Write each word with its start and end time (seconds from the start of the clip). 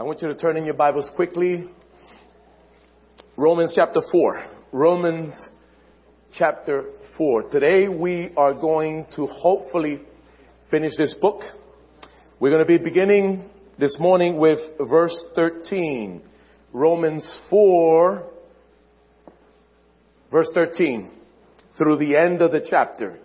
I 0.00 0.02
want 0.02 0.22
you 0.22 0.28
to 0.28 0.34
turn 0.34 0.56
in 0.56 0.64
your 0.64 0.72
Bibles 0.72 1.10
quickly. 1.14 1.68
Romans 3.36 3.74
chapter 3.76 4.00
4. 4.10 4.46
Romans 4.72 5.34
chapter 6.32 6.86
4. 7.18 7.50
Today 7.50 7.86
we 7.86 8.30
are 8.34 8.54
going 8.54 9.04
to 9.16 9.26
hopefully 9.26 10.00
finish 10.70 10.92
this 10.96 11.12
book. 11.20 11.42
We're 12.38 12.48
going 12.48 12.66
to 12.66 12.78
be 12.78 12.82
beginning 12.82 13.44
this 13.78 13.98
morning 13.98 14.38
with 14.38 14.60
verse 14.80 15.22
13. 15.34 16.22
Romans 16.72 17.36
4, 17.50 18.24
verse 20.30 20.48
13, 20.54 21.10
through 21.76 21.98
the 21.98 22.16
end 22.16 22.40
of 22.40 22.52
the 22.52 22.66
chapter. 22.70 23.18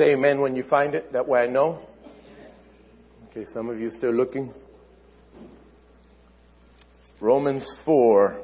Say 0.00 0.12
amen 0.12 0.40
when 0.40 0.56
you 0.56 0.62
find 0.62 0.94
it. 0.94 1.12
That 1.12 1.28
way 1.28 1.40
I 1.40 1.46
know. 1.46 1.78
Okay, 3.28 3.44
some 3.52 3.68
of 3.68 3.78
you 3.78 3.90
still 3.90 4.14
looking. 4.14 4.50
Romans 7.20 7.68
4. 7.84 8.40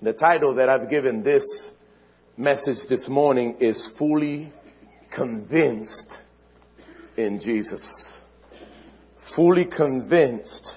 The 0.00 0.14
title 0.14 0.54
that 0.54 0.70
I've 0.70 0.88
given 0.88 1.22
this 1.22 1.44
message 2.38 2.78
this 2.88 3.10
morning 3.10 3.56
is 3.60 3.90
Fully 3.98 4.50
Convinced 5.14 6.16
in 7.18 7.38
Jesus. 7.40 7.82
Fully 9.36 9.66
convinced 9.66 10.76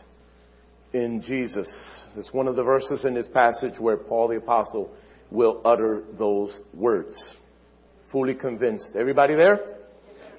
in 0.91 1.21
Jesus. 1.21 1.73
It's 2.17 2.33
one 2.33 2.47
of 2.47 2.55
the 2.55 2.63
verses 2.63 3.03
in 3.03 3.13
this 3.13 3.27
passage 3.27 3.79
where 3.79 3.95
Paul 3.95 4.29
the 4.29 4.37
apostle 4.37 4.91
will 5.29 5.61
utter 5.63 6.03
those 6.17 6.55
words. 6.73 7.35
Fully 8.11 8.33
convinced. 8.33 8.95
Everybody 8.95 9.35
there? 9.35 9.77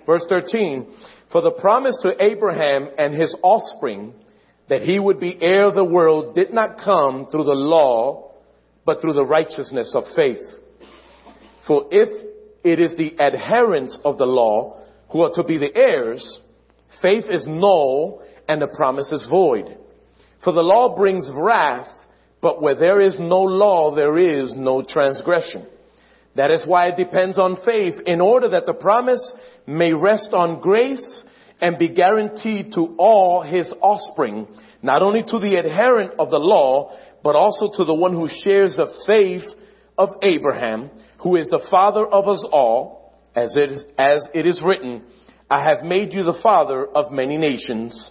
Verse 0.04 0.24
13. 0.28 0.92
For 1.30 1.40
the 1.40 1.52
promise 1.52 1.96
to 2.02 2.20
Abraham 2.20 2.88
and 2.98 3.14
his 3.14 3.36
offspring 3.42 4.14
that 4.68 4.82
he 4.82 4.98
would 4.98 5.20
be 5.20 5.38
heir 5.40 5.68
of 5.68 5.76
the 5.76 5.84
world 5.84 6.34
did 6.34 6.52
not 6.52 6.78
come 6.78 7.26
through 7.30 7.44
the 7.44 7.52
law, 7.52 8.32
but 8.84 9.00
through 9.00 9.12
the 9.12 9.24
righteousness 9.24 9.92
of 9.94 10.04
faith. 10.16 10.42
For 11.66 11.86
if 11.92 12.08
it 12.64 12.80
is 12.80 12.96
the 12.96 13.20
adherents 13.20 13.96
of 14.04 14.18
the 14.18 14.26
law 14.26 14.80
who 15.10 15.20
are 15.20 15.32
to 15.34 15.44
be 15.44 15.58
the 15.58 15.74
heirs, 15.76 16.40
faith 17.00 17.26
is 17.30 17.46
null 17.46 18.22
and 18.48 18.60
the 18.60 18.66
promise 18.66 19.12
is 19.12 19.26
void. 19.30 19.76
For 20.44 20.52
the 20.52 20.62
law 20.62 20.96
brings 20.96 21.28
wrath, 21.32 21.88
but 22.40 22.62
where 22.62 22.76
there 22.76 23.00
is 23.00 23.16
no 23.18 23.42
law, 23.42 23.94
there 23.94 24.16
is 24.16 24.54
no 24.56 24.82
transgression. 24.82 25.66
That 26.36 26.50
is 26.50 26.62
why 26.64 26.88
it 26.88 26.96
depends 26.96 27.38
on 27.38 27.58
faith 27.64 27.96
in 28.06 28.20
order 28.20 28.50
that 28.50 28.66
the 28.66 28.74
promise 28.74 29.32
may 29.66 29.92
rest 29.92 30.30
on 30.32 30.60
grace 30.60 31.24
and 31.60 31.78
be 31.78 31.88
guaranteed 31.88 32.72
to 32.74 32.94
all 32.96 33.42
his 33.42 33.74
offspring, 33.80 34.46
not 34.80 35.02
only 35.02 35.22
to 35.24 35.38
the 35.40 35.56
adherent 35.56 36.12
of 36.20 36.30
the 36.30 36.38
law, 36.38 36.96
but 37.24 37.34
also 37.34 37.76
to 37.76 37.84
the 37.84 37.94
one 37.94 38.12
who 38.12 38.28
shares 38.42 38.76
the 38.76 38.86
faith 39.06 39.42
of 39.96 40.10
Abraham, 40.22 40.90
who 41.18 41.34
is 41.34 41.48
the 41.48 41.66
father 41.68 42.06
of 42.06 42.28
us 42.28 42.46
all, 42.52 43.18
as 43.34 43.54
it 43.56 43.72
is, 43.72 43.84
as 43.98 44.24
it 44.32 44.46
is 44.46 44.62
written, 44.64 45.02
I 45.50 45.64
have 45.64 45.82
made 45.82 46.12
you 46.12 46.22
the 46.22 46.38
father 46.40 46.86
of 46.86 47.10
many 47.10 47.36
nations 47.36 48.10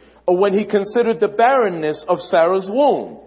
when 0.37 0.57
he 0.57 0.65
considered 0.65 1.19
the 1.19 1.27
barrenness 1.27 2.03
of 2.07 2.19
Sarah's 2.19 2.69
womb. 2.71 3.19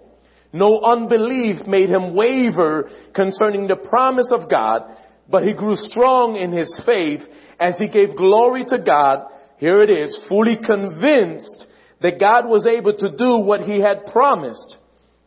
No 0.53 0.79
unbelief 0.81 1.67
made 1.67 1.89
him 1.89 2.15
waver 2.15 2.89
concerning 3.13 3.67
the 3.67 3.75
promise 3.75 4.31
of 4.31 4.49
God, 4.49 4.83
but 5.29 5.43
he 5.43 5.53
grew 5.53 5.75
strong 5.75 6.37
in 6.37 6.53
his 6.53 6.73
faith 6.85 7.19
as 7.59 7.77
he 7.77 7.89
gave 7.89 8.15
glory 8.15 8.63
to 8.69 8.79
God. 8.79 9.27
Here 9.57 9.81
it 9.81 9.89
is, 9.89 10.17
fully 10.29 10.55
convinced 10.55 11.67
that 12.01 12.21
God 12.21 12.47
was 12.47 12.65
able 12.65 12.95
to 12.95 13.17
do 13.17 13.37
what 13.39 13.61
he 13.61 13.81
had 13.81 14.05
promised. 14.05 14.77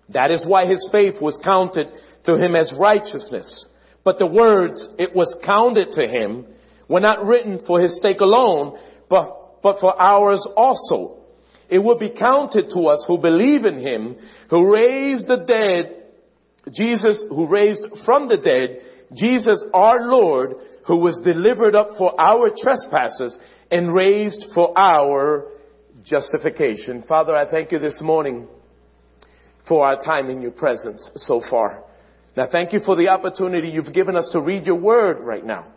That 0.08 0.30
is 0.30 0.46
why 0.46 0.64
his 0.64 0.88
faith 0.90 1.20
was 1.20 1.38
counted 1.44 1.88
to 2.24 2.42
him 2.42 2.54
as 2.54 2.72
righteousness. 2.78 3.66
But 4.04 4.18
the 4.18 4.26
words, 4.26 4.88
it 4.98 5.14
was 5.14 5.36
counted 5.44 5.92
to 5.92 6.06
him, 6.06 6.46
were 6.88 7.00
not 7.00 7.26
written 7.26 7.60
for 7.66 7.80
his 7.80 8.00
sake 8.00 8.20
alone, 8.20 8.78
but, 9.10 9.60
but 9.62 9.78
for 9.80 10.00
ours 10.00 10.46
also 10.56 11.17
it 11.68 11.78
will 11.78 11.98
be 11.98 12.10
counted 12.10 12.70
to 12.74 12.86
us 12.86 13.04
who 13.06 13.18
believe 13.18 13.64
in 13.64 13.78
him, 13.78 14.16
who 14.50 14.72
raised 14.72 15.28
the 15.28 15.44
dead, 15.46 16.04
Jesus, 16.72 17.22
who 17.28 17.46
raised 17.46 17.82
from 18.04 18.28
the 18.28 18.38
dead, 18.38 18.80
Jesus 19.14 19.62
our 19.74 20.08
Lord, 20.08 20.54
who 20.86 20.96
was 20.96 21.20
delivered 21.22 21.74
up 21.74 21.90
for 21.98 22.18
our 22.20 22.50
trespasses 22.56 23.38
and 23.70 23.94
raised 23.94 24.46
for 24.54 24.78
our 24.78 25.46
justification. 26.04 27.04
Father, 27.06 27.36
I 27.36 27.50
thank 27.50 27.72
you 27.72 27.78
this 27.78 28.00
morning 28.00 28.48
for 29.66 29.86
our 29.86 30.02
time 30.02 30.30
in 30.30 30.40
your 30.40 30.50
presence 30.50 31.10
so 31.16 31.42
far. 31.50 31.84
Now 32.36 32.48
thank 32.50 32.72
you 32.72 32.80
for 32.80 32.96
the 32.96 33.08
opportunity 33.08 33.68
you've 33.68 33.92
given 33.92 34.16
us 34.16 34.30
to 34.32 34.40
read 34.40 34.64
your 34.64 34.76
word 34.76 35.20
right 35.20 35.44
now. 35.44 35.72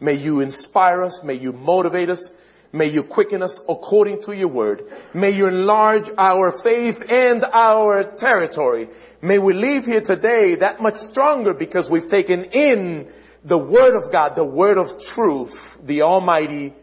May 0.00 0.14
you 0.14 0.40
inspire 0.40 1.02
us. 1.02 1.20
May 1.22 1.34
you 1.34 1.52
motivate 1.52 2.10
us. 2.10 2.30
May 2.72 2.86
you 2.86 3.04
quicken 3.04 3.42
us 3.42 3.58
according 3.68 4.22
to 4.22 4.32
your 4.32 4.48
word. 4.48 4.82
May 5.14 5.30
you 5.30 5.46
enlarge 5.46 6.10
our 6.18 6.52
faith 6.62 6.96
and 7.08 7.44
our 7.44 8.16
territory. 8.18 8.88
May 9.22 9.38
we 9.38 9.54
leave 9.54 9.84
here 9.84 10.02
today 10.04 10.56
that 10.60 10.80
much 10.80 10.94
stronger 10.94 11.54
because 11.54 11.88
we've 11.90 12.10
taken 12.10 12.44
in 12.44 13.10
the 13.44 13.58
word 13.58 13.94
of 13.94 14.12
God, 14.12 14.32
the 14.36 14.44
word 14.44 14.78
of 14.78 14.88
truth, 15.14 15.54
the 15.84 16.02
almighty 16.02 16.74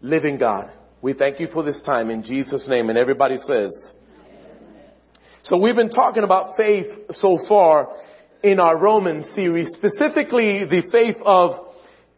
living 0.00 0.38
God. 0.38 0.70
We 1.00 1.12
thank 1.14 1.40
you 1.40 1.48
for 1.52 1.62
this 1.62 1.80
time 1.82 2.10
in 2.10 2.22
Jesus 2.22 2.66
name 2.68 2.88
and 2.88 2.98
everybody 2.98 3.36
says. 3.38 3.94
So 5.44 5.58
we've 5.58 5.76
been 5.76 5.90
talking 5.90 6.22
about 6.22 6.56
faith 6.56 6.86
so 7.10 7.38
far 7.48 7.88
in 8.42 8.60
our 8.60 8.76
Roman 8.76 9.24
series, 9.34 9.68
specifically 9.72 10.64
the 10.64 10.82
faith 10.90 11.16
of 11.24 11.71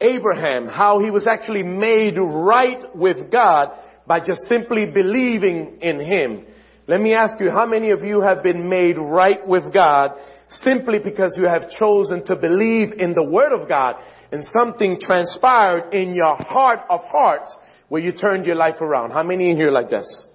Abraham, 0.04 0.66
how 0.66 1.00
he 1.00 1.10
was 1.10 1.26
actually 1.26 1.62
made 1.62 2.16
right 2.18 2.84
with 2.94 3.30
God 3.30 3.70
by 4.06 4.20
just 4.20 4.42
simply 4.48 4.90
believing 4.90 5.78
in 5.80 6.00
him. 6.00 6.46
Let 6.86 7.00
me 7.00 7.14
ask 7.14 7.40
you, 7.40 7.50
how 7.50 7.66
many 7.66 7.90
of 7.90 8.02
you 8.02 8.20
have 8.20 8.42
been 8.42 8.68
made 8.68 8.98
right 8.98 9.46
with 9.46 9.72
God 9.72 10.10
simply 10.48 10.98
because 10.98 11.34
you 11.36 11.46
have 11.46 11.70
chosen 11.70 12.24
to 12.26 12.36
believe 12.36 12.92
in 12.92 13.14
the 13.14 13.24
Word 13.24 13.58
of 13.58 13.68
God 13.68 13.96
and 14.30 14.44
something 14.58 14.98
transpired 15.00 15.94
in 15.94 16.14
your 16.14 16.36
heart 16.36 16.80
of 16.90 17.00
hearts 17.04 17.56
where 17.88 18.02
you 18.02 18.12
turned 18.12 18.44
your 18.44 18.56
life 18.56 18.80
around? 18.80 19.12
How 19.12 19.22
many 19.22 19.50
in 19.50 19.56
here 19.56 19.70
like 19.70 19.88
this? 19.88 20.26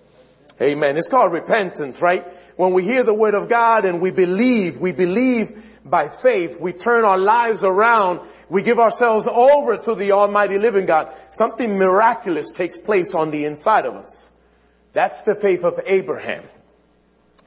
Amen. 0.62 0.98
It's 0.98 1.08
called 1.08 1.32
repentance, 1.32 2.00
right? 2.02 2.24
When 2.58 2.74
we 2.74 2.84
hear 2.84 3.04
the 3.04 3.14
Word 3.14 3.36
of 3.36 3.48
God 3.48 3.86
and 3.86 4.02
we 4.02 4.12
believe, 4.12 4.82
we 4.82 4.92
believe 4.92 5.48
by 5.90 6.08
faith, 6.22 6.60
we 6.62 6.74
turn 6.74 7.06
our 7.06 7.18
lives 7.18 7.62
around 7.64 8.30
we 8.50 8.64
give 8.64 8.80
ourselves 8.80 9.28
over 9.32 9.78
to 9.78 9.96
the 9.96 10.12
Almighty 10.12 10.58
living 10.58 10.88
God, 10.88 11.14
something 11.34 11.78
miraculous 11.78 12.52
takes 12.58 12.78
place 12.80 13.14
on 13.14 13.30
the 13.30 13.46
inside 13.46 13.86
of 13.86 13.94
us. 13.94 14.12
That's 14.94 15.18
the 15.26 15.36
faith 15.40 15.64
of 15.64 15.76
Abraham. 15.86 16.44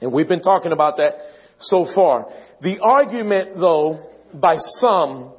And 0.01 0.13
we've 0.13 0.29
been 0.29 0.43
talking 0.43 0.73
about 0.73 0.99
that 0.99 1.15
so 1.59 1.87
far. 1.93 2.29
The 2.61 2.79
argument 2.79 3.57
though, 3.57 4.11
by 4.33 4.57
some, 4.79 5.33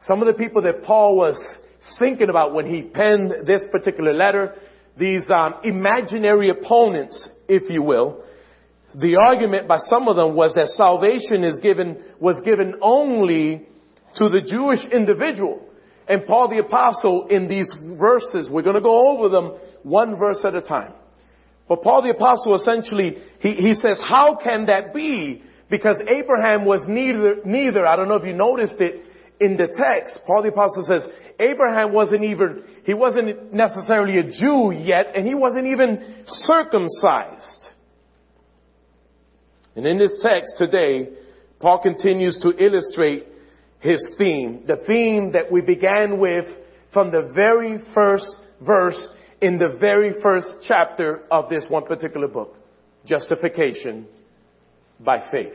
some 0.00 0.20
of 0.20 0.26
the 0.26 0.34
people 0.34 0.62
that 0.62 0.84
Paul 0.84 1.16
was 1.16 1.38
thinking 1.98 2.28
about 2.28 2.52
when 2.52 2.66
he 2.66 2.82
penned 2.82 3.46
this 3.46 3.64
particular 3.72 4.12
letter, 4.12 4.54
these 4.98 5.24
um, 5.34 5.54
imaginary 5.64 6.50
opponents, 6.50 7.28
if 7.48 7.70
you 7.70 7.82
will, 7.82 8.22
the 8.94 9.16
argument 9.16 9.68
by 9.68 9.78
some 9.78 10.08
of 10.08 10.16
them 10.16 10.34
was 10.34 10.54
that 10.54 10.68
salvation 10.68 11.44
is 11.44 11.58
given, 11.60 12.02
was 12.20 12.40
given 12.44 12.76
only 12.82 13.66
to 14.16 14.28
the 14.28 14.42
Jewish 14.42 14.84
individual. 14.92 15.66
And 16.08 16.26
Paul 16.26 16.48
the 16.50 16.58
apostle 16.58 17.28
in 17.28 17.48
these 17.48 17.72
verses, 17.80 18.50
we're 18.50 18.62
going 18.62 18.76
to 18.76 18.82
go 18.82 19.16
over 19.16 19.28
them 19.28 19.52
one 19.82 20.18
verse 20.18 20.42
at 20.44 20.54
a 20.54 20.60
time. 20.60 20.92
But 21.68 21.82
Paul 21.82 22.02
the 22.02 22.10
apostle 22.10 22.54
essentially, 22.54 23.18
he, 23.40 23.52
he 23.54 23.74
says, 23.74 24.00
how 24.02 24.36
can 24.36 24.66
that 24.66 24.92
be? 24.92 25.42
Because 25.70 26.00
Abraham 26.06 26.66
was 26.66 26.84
neither, 26.86 27.36
neither, 27.44 27.86
I 27.86 27.96
don't 27.96 28.08
know 28.08 28.16
if 28.16 28.26
you 28.26 28.34
noticed 28.34 28.76
it 28.80 29.06
in 29.40 29.56
the 29.56 29.68
text, 29.68 30.20
Paul 30.26 30.42
the 30.42 30.50
apostle 30.50 30.84
says, 30.86 31.08
Abraham 31.40 31.92
wasn't 31.92 32.24
even, 32.24 32.62
he 32.84 32.94
wasn't 32.94 33.52
necessarily 33.52 34.18
a 34.18 34.24
Jew 34.24 34.72
yet, 34.72 35.16
and 35.16 35.26
he 35.26 35.34
wasn't 35.34 35.66
even 35.66 36.24
circumcised. 36.26 37.70
And 39.76 39.86
in 39.86 39.98
this 39.98 40.14
text 40.22 40.54
today, 40.58 41.08
Paul 41.60 41.80
continues 41.80 42.38
to 42.42 42.50
illustrate 42.50 43.26
his 43.80 44.14
theme, 44.18 44.64
the 44.66 44.82
theme 44.86 45.32
that 45.32 45.50
we 45.50 45.60
began 45.60 46.18
with 46.18 46.46
from 46.92 47.10
the 47.10 47.30
very 47.34 47.78
first 47.94 48.30
verse 48.64 49.08
in 49.40 49.58
the 49.58 49.76
very 49.80 50.20
first 50.22 50.48
chapter 50.62 51.22
of 51.30 51.48
this 51.48 51.64
one 51.68 51.84
particular 51.84 52.28
book. 52.28 52.56
Justification 53.04 54.06
by 55.00 55.28
faith. 55.30 55.54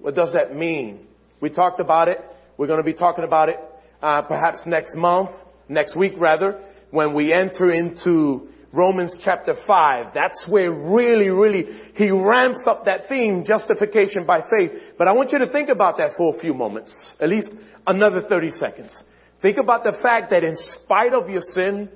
What 0.00 0.16
does 0.16 0.32
that 0.32 0.56
mean? 0.56 1.06
We 1.40 1.50
talked 1.50 1.80
about 1.80 2.08
it. 2.08 2.18
We're 2.56 2.66
going 2.66 2.80
to 2.80 2.84
be 2.84 2.94
talking 2.94 3.24
about 3.24 3.48
it 3.48 3.58
uh, 4.02 4.22
perhaps 4.22 4.58
next 4.66 4.96
month, 4.96 5.30
next 5.68 5.96
week 5.96 6.14
rather, 6.18 6.60
when 6.90 7.14
we 7.14 7.32
enter 7.32 7.70
into 7.70 8.48
Romans 8.72 9.14
chapter 9.22 9.54
5. 9.66 10.06
That's 10.14 10.46
where 10.48 10.72
really, 10.72 11.28
really 11.28 11.66
he 11.94 12.10
ramps 12.10 12.64
up 12.66 12.86
that 12.86 13.02
theme, 13.08 13.44
justification 13.46 14.24
by 14.26 14.40
faith. 14.40 14.72
But 14.96 15.08
I 15.08 15.12
want 15.12 15.30
you 15.32 15.38
to 15.38 15.46
think 15.46 15.68
about 15.68 15.98
that 15.98 16.12
for 16.16 16.34
a 16.34 16.38
few 16.40 16.54
moments, 16.54 17.12
at 17.20 17.28
least 17.28 17.52
another 17.86 18.22
30 18.26 18.50
seconds. 18.52 18.96
Think 19.42 19.58
about 19.58 19.84
the 19.84 19.98
fact 20.02 20.30
that 20.30 20.42
in 20.42 20.56
spite 20.56 21.12
of 21.12 21.28
your 21.28 21.42
sin, 21.42 21.90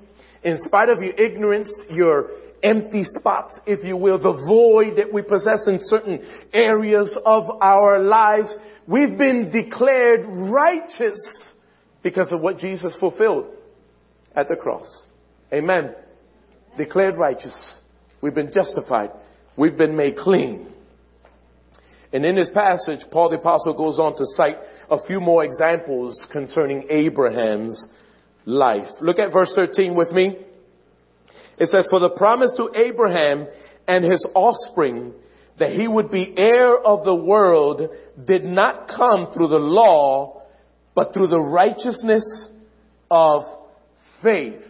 in 0.45 0.59
spite 0.59 0.91
of 0.91 1.03
your 1.03 1.15
ignorance, 1.15 1.71
your 1.89 2.31
empty 2.63 3.05
spots, 3.05 3.59
if 3.67 3.85
you 3.85 3.97
will, 3.97 4.19
the 4.19 4.33
void 4.47 4.97
that 4.97 5.13
we 5.13 5.23
possess 5.23 5.67
in 5.67 5.79
certain 5.81 6.23
areas 6.53 7.17
of 7.25 7.45
our 7.63 7.99
lives, 8.01 8.55
we've 8.87 9.17
been 9.17 9.51
declared 9.51 10.27
righteous 10.27 11.19
because 12.03 12.31
of 12.33 12.41
what 12.41 12.59
Jesus 12.59 12.95
fulfilled 13.01 13.47
at 14.35 14.49
the 14.49 14.57
cross. 14.57 15.05
Amen. 15.53 15.95
Declared 16.77 17.17
righteous. 17.17 17.55
We've 18.21 18.35
been 18.35 18.53
justified. 18.53 19.11
We've 19.57 19.77
been 19.77 19.97
made 19.97 20.17
clean. 20.17 20.73
And 22.13 22.25
in 22.25 22.35
this 22.37 22.51
passage, 22.53 23.01
Paul 23.11 23.31
the 23.31 23.37
apostle 23.37 23.75
goes 23.75 23.99
on 23.99 24.17
to 24.17 24.25
cite 24.37 24.57
a 24.91 25.05
few 25.07 25.21
more 25.21 25.45
examples 25.45 26.25
concerning 26.33 26.87
Abraham's 26.89 27.87
life. 28.45 28.87
Look 29.01 29.19
at 29.19 29.33
verse 29.33 29.53
13 29.55 29.95
with 29.95 30.13
me. 30.13 30.37
It 31.59 31.69
says, 31.69 31.89
for 31.91 32.01
the 32.01 32.11
promise 32.11 32.55
to 32.59 32.71
Abraham 32.75 33.47
and 33.89 34.05
his 34.05 34.25
offspring 34.35 35.13
that 35.59 35.73
he 35.73 35.89
would 35.89 36.11
be 36.11 36.35
heir 36.37 36.77
of 36.77 37.05
the 37.05 37.15
world 37.15 37.89
did 38.27 38.45
not 38.45 38.89
come 38.89 39.33
through 39.33 39.49
the 39.49 39.59
law, 39.59 40.43
but 40.95 41.15
through 41.15 41.29
the 41.29 41.41
righteousness 41.41 42.49
of 43.11 43.43
faith. 44.23 44.63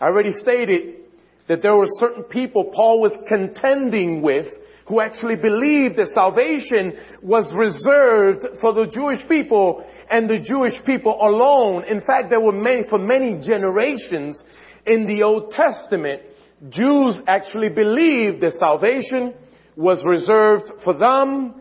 I 0.00 0.06
already 0.06 0.32
stated 0.32 1.01
that 1.48 1.62
there 1.62 1.76
were 1.76 1.88
certain 1.98 2.24
people 2.24 2.72
Paul 2.74 3.00
was 3.00 3.12
contending 3.28 4.22
with 4.22 4.46
who 4.86 5.00
actually 5.00 5.36
believed 5.36 5.96
that 5.96 6.08
salvation 6.08 6.92
was 7.22 7.52
reserved 7.54 8.46
for 8.60 8.72
the 8.74 8.86
Jewish 8.86 9.26
people 9.28 9.84
and 10.10 10.28
the 10.28 10.38
Jewish 10.38 10.74
people 10.84 11.16
alone. 11.20 11.84
In 11.84 12.00
fact, 12.00 12.30
there 12.30 12.40
were 12.40 12.52
many, 12.52 12.82
for 12.88 12.98
many 12.98 13.40
generations 13.40 14.42
in 14.86 15.06
the 15.06 15.22
Old 15.22 15.52
Testament, 15.52 16.22
Jews 16.68 17.20
actually 17.26 17.70
believed 17.70 18.40
that 18.42 18.54
salvation 18.58 19.34
was 19.76 20.04
reserved 20.04 20.70
for 20.84 20.94
them 20.94 21.54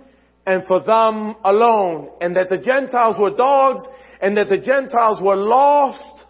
and 0.46 0.66
for 0.66 0.82
them 0.84 1.36
alone, 1.46 2.10
and 2.20 2.36
that 2.36 2.50
the 2.50 2.58
Gentiles 2.58 3.16
were 3.20 3.36
dogs 3.36 3.84
and 4.22 4.36
that 4.38 4.50
the 4.50 4.58
Gentiles 4.58 5.20
were 5.22 5.36
lost, 5.36 6.26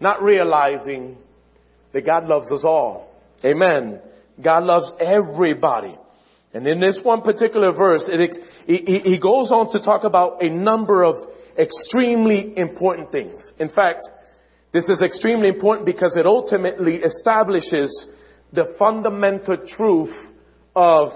not 0.00 0.22
realizing 0.22 1.16
that 1.92 2.06
God 2.06 2.26
loves 2.26 2.50
us 2.50 2.62
all. 2.64 3.10
Amen. 3.44 4.00
God 4.42 4.64
loves 4.64 4.92
everybody. 5.00 5.96
And 6.54 6.66
in 6.66 6.80
this 6.80 6.98
one 7.02 7.22
particular 7.22 7.72
verse, 7.72 8.08
it, 8.12 8.36
he, 8.66 8.98
he 8.98 9.18
goes 9.18 9.50
on 9.50 9.72
to 9.72 9.82
talk 9.82 10.04
about 10.04 10.42
a 10.42 10.48
number 10.48 11.04
of 11.04 11.16
extremely 11.58 12.56
important 12.56 13.10
things. 13.10 13.40
In 13.58 13.68
fact, 13.68 14.08
this 14.72 14.88
is 14.88 15.02
extremely 15.02 15.48
important 15.48 15.86
because 15.86 16.16
it 16.16 16.26
ultimately 16.26 16.96
establishes 16.96 18.06
the 18.52 18.74
fundamental 18.78 19.56
truth 19.76 20.14
of 20.74 21.10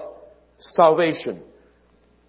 salvation. 0.59 1.43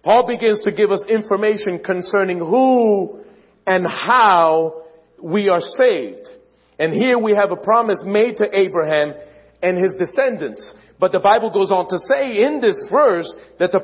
Paul 0.03 0.27
begins 0.27 0.63
to 0.63 0.71
give 0.71 0.91
us 0.91 1.03
information 1.09 1.79
concerning 1.83 2.39
who 2.39 3.21
and 3.67 3.85
how 3.87 4.83
we 5.21 5.49
are 5.49 5.61
saved. 5.61 6.27
And 6.79 6.93
here 6.93 7.19
we 7.19 7.33
have 7.33 7.51
a 7.51 7.57
promise 7.57 8.01
made 8.05 8.37
to 8.37 8.49
Abraham 8.57 9.13
and 9.61 9.77
his 9.77 9.93
descendants. 9.99 10.71
But 10.97 11.11
the 11.11 11.19
Bible 11.19 11.51
goes 11.51 11.71
on 11.71 11.89
to 11.89 11.99
say 12.09 12.41
in 12.43 12.61
this 12.61 12.81
verse 12.89 13.31
that 13.59 13.71
the 13.71 13.79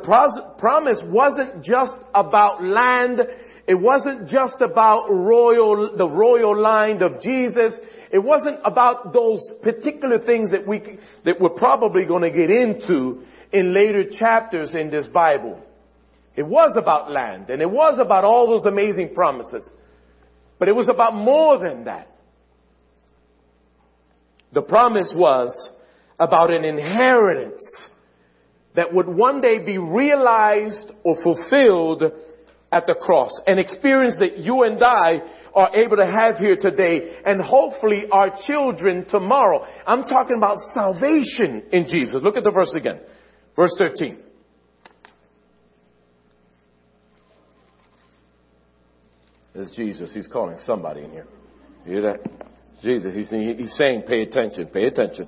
promise 0.58 1.02
wasn't 1.06 1.64
just 1.64 1.94
about 2.14 2.64
land. 2.64 3.20
It 3.68 3.76
wasn't 3.76 4.30
just 4.30 4.62
about 4.62 5.10
royal, 5.10 5.98
the 5.98 6.08
royal 6.08 6.60
line 6.60 7.02
of 7.04 7.22
Jesus. 7.22 7.74
It 8.12 8.20
wasn't 8.20 8.60
about 8.64 9.12
those 9.12 9.42
particular 9.62 10.20
things 10.20 10.52
that 10.52 10.68
we, 10.68 11.00
that 11.26 11.40
we're 11.40 11.50
probably 11.50 12.06
going 12.06 12.24
to 12.24 12.32
get 12.32 12.50
into 12.50 13.24
in 13.52 13.74
later 13.74 14.06
chapters 14.10 14.74
in 14.74 14.90
this 14.90 15.08
Bible. 15.08 15.60
It 16.36 16.44
was 16.44 16.74
about 16.78 17.12
land 17.12 17.50
and 17.50 17.62
it 17.62 17.70
was 17.70 17.98
about 18.00 18.26
all 18.26 18.48
those 18.48 18.66
amazing 18.66 19.14
promises. 19.14 19.70
But 20.60 20.68
it 20.68 20.76
was 20.76 20.90
about 20.90 21.16
more 21.16 21.60
than 21.60 21.86
that. 21.86 22.15
The 24.56 24.62
promise 24.62 25.12
was 25.14 25.54
about 26.18 26.50
an 26.50 26.64
inheritance 26.64 27.62
that 28.74 28.94
would 28.94 29.08
one 29.08 29.42
day 29.42 29.64
be 29.66 29.78
realized 29.78 30.92
or 31.04 31.22
fulfilled 31.22 32.04
at 32.72 32.88
the 32.88 32.96
cross. 32.96 33.32
An 33.48 33.60
experience 33.60 34.18
that 34.20 34.38
you 34.38 34.64
and 34.64 34.82
I 34.82 35.20
are 35.54 35.78
able 35.78 35.98
to 35.98 36.06
have 36.06 36.38
here 36.38 36.56
today 36.56 37.18
and 37.26 37.42
hopefully 37.42 38.06
our 38.10 38.34
children 38.48 39.06
tomorrow. 39.10 39.66
I'm 39.86 40.04
talking 40.04 40.38
about 40.38 40.58
salvation 40.74 41.64
in 41.74 41.88
Jesus. 41.90 42.22
Look 42.24 42.38
at 42.38 42.46
the 42.46 42.52
verse 42.52 42.74
again. 42.76 43.02
Verse 43.58 43.76
13. 43.78 44.20
It's 49.54 49.76
Jesus. 49.76 50.14
He's 50.14 50.28
calling 50.28 50.58
somebody 50.64 51.04
in 51.04 51.12
here. 51.12 51.28
You 51.86 51.92
hear 51.92 52.02
that? 52.04 52.55
Jesus, 52.86 53.16
he's, 53.16 53.30
he's 53.32 53.76
saying, 53.76 54.04
pay 54.04 54.22
attention, 54.22 54.68
pay 54.68 54.86
attention. 54.86 55.28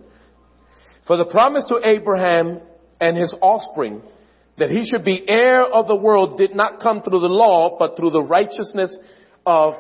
For 1.08 1.18
the 1.18 1.26
promise 1.26 1.66
to 1.70 1.82
Abraham 1.84 2.62
and 3.02 3.18
his 3.18 3.34
offspring 3.42 4.02
that 4.58 4.70
he 4.70 4.86
should 4.86 5.04
be 5.04 5.28
heir 5.28 5.64
of 5.64 5.88
the 5.88 5.96
world 5.96 6.38
did 6.38 6.56
not 6.56 6.82
come 6.82 7.02
through 7.02 7.20
the 7.20 7.28
law, 7.28 7.78
but 7.80 7.98
through 7.98 8.12
the 8.12 8.24
righteousness 8.24 8.98
of 9.46 9.74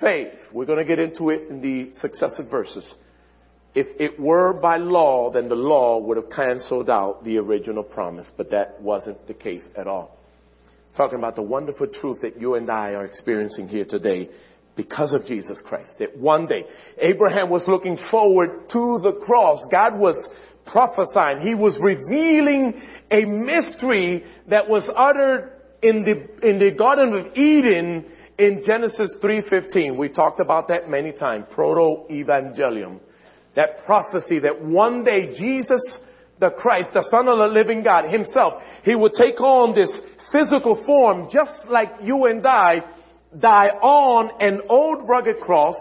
faith. 0.00 0.34
We're 0.52 0.66
going 0.66 0.78
to 0.78 0.84
get 0.84 0.98
into 0.98 1.30
it 1.30 1.48
in 1.48 1.60
the 1.60 1.92
successive 2.00 2.50
verses. 2.50 2.88
If 3.74 3.86
it 4.00 4.18
were 4.18 4.52
by 4.52 4.78
law, 4.78 5.30
then 5.30 5.48
the 5.48 5.54
law 5.54 6.00
would 6.00 6.16
have 6.16 6.30
canceled 6.30 6.90
out 6.90 7.22
the 7.22 7.38
original 7.38 7.84
promise, 7.84 8.28
but 8.36 8.50
that 8.50 8.80
wasn't 8.80 9.26
the 9.28 9.34
case 9.34 9.62
at 9.76 9.86
all. 9.86 10.18
Talking 10.96 11.18
about 11.18 11.36
the 11.36 11.42
wonderful 11.42 11.86
truth 11.86 12.22
that 12.22 12.40
you 12.40 12.56
and 12.56 12.68
I 12.68 12.94
are 12.94 13.04
experiencing 13.04 13.68
here 13.68 13.84
today 13.84 14.30
because 14.76 15.12
of 15.12 15.26
Jesus 15.26 15.60
Christ. 15.64 15.96
That 15.98 16.16
one 16.16 16.46
day, 16.46 16.64
Abraham 16.98 17.50
was 17.50 17.66
looking 17.68 17.98
forward 18.10 18.68
to 18.70 19.00
the 19.02 19.20
cross. 19.24 19.60
God 19.70 19.98
was 19.98 20.28
prophesying. 20.66 21.40
He 21.40 21.54
was 21.54 21.78
revealing 21.82 22.80
a 23.10 23.24
mystery 23.24 24.24
that 24.48 24.68
was 24.68 24.88
uttered 24.94 25.52
in 25.82 26.02
the, 26.02 26.48
in 26.48 26.58
the 26.58 26.70
Garden 26.70 27.14
of 27.14 27.36
Eden 27.36 28.06
in 28.38 28.62
Genesis 28.64 29.16
3.15. 29.22 29.96
We 29.96 30.08
talked 30.08 30.40
about 30.40 30.68
that 30.68 30.88
many 30.88 31.12
times. 31.12 31.46
Proto-evangelium. 31.50 33.00
That 33.56 33.84
prophecy 33.84 34.38
that 34.40 34.62
one 34.62 35.04
day 35.04 35.32
Jesus, 35.34 35.82
the 36.38 36.50
Christ, 36.50 36.90
the 36.94 37.06
Son 37.10 37.28
of 37.28 37.38
the 37.38 37.48
living 37.48 37.82
God 37.82 38.10
himself, 38.10 38.62
he 38.84 38.94
would 38.94 39.12
take 39.12 39.40
on 39.40 39.74
this 39.74 40.00
physical 40.32 40.82
form 40.86 41.28
just 41.30 41.66
like 41.68 41.88
you 42.02 42.26
and 42.26 42.46
I 42.46 42.76
die 43.38 43.68
on 43.68 44.30
an 44.40 44.62
old 44.68 45.08
rugged 45.08 45.38
cross, 45.38 45.76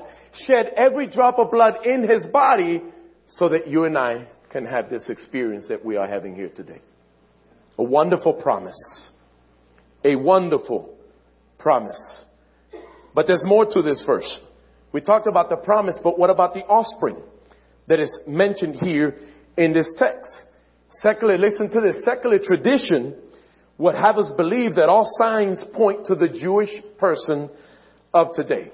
shed 0.46 0.72
every 0.76 1.08
drop 1.08 1.40
of 1.40 1.52
blood 1.52 1.86
in 1.86 2.08
his 2.08 2.24
body 2.26 2.82
so 3.28 3.50
that 3.50 3.68
you 3.68 3.86
and 3.86 3.98
I 3.98 4.28
can 4.52 4.66
have 4.66 4.90
this 4.90 5.10
experience 5.10 5.68
that 5.70 5.84
we 5.84 5.96
are 5.98 6.08
having 6.08 6.36
here 6.36 6.50
today. 6.50 6.82
A 7.78 7.84
wonderful 7.84 8.34
promise. 8.34 9.12
A 10.04 10.16
wonderful 10.16 10.96
promise. 11.58 12.26
But 13.14 13.28
there's 13.28 13.46
more 13.46 13.66
to 13.66 13.82
this 13.82 14.04
verse. 14.06 14.40
We 14.92 15.02
talked 15.02 15.28
about 15.28 15.50
the 15.50 15.58
promise, 15.58 16.00
but 16.04 16.18
what 16.18 16.30
about 16.30 16.54
the 16.54 16.62
offspring 16.62 17.18
that 17.88 18.00
is 18.00 18.20
mentioned 18.28 18.76
here 18.76 19.18
in 19.58 19.74
this 19.74 19.94
text? 19.98 20.44
Secular, 20.92 21.38
listen 21.38 21.70
to 21.72 21.82
this. 21.82 22.04
Secular 22.04 22.40
tradition 22.40 23.16
would 23.80 23.96
have 23.96 24.18
us 24.18 24.32
believe 24.38 24.76
that 24.76 24.90
all 24.90 25.10
signs 25.18 25.64
point 25.74 26.06
to 26.06 26.16
the 26.16 26.28
Jewish 26.28 26.70
person 27.00 27.50
of 28.14 28.28
today. 28.36 28.72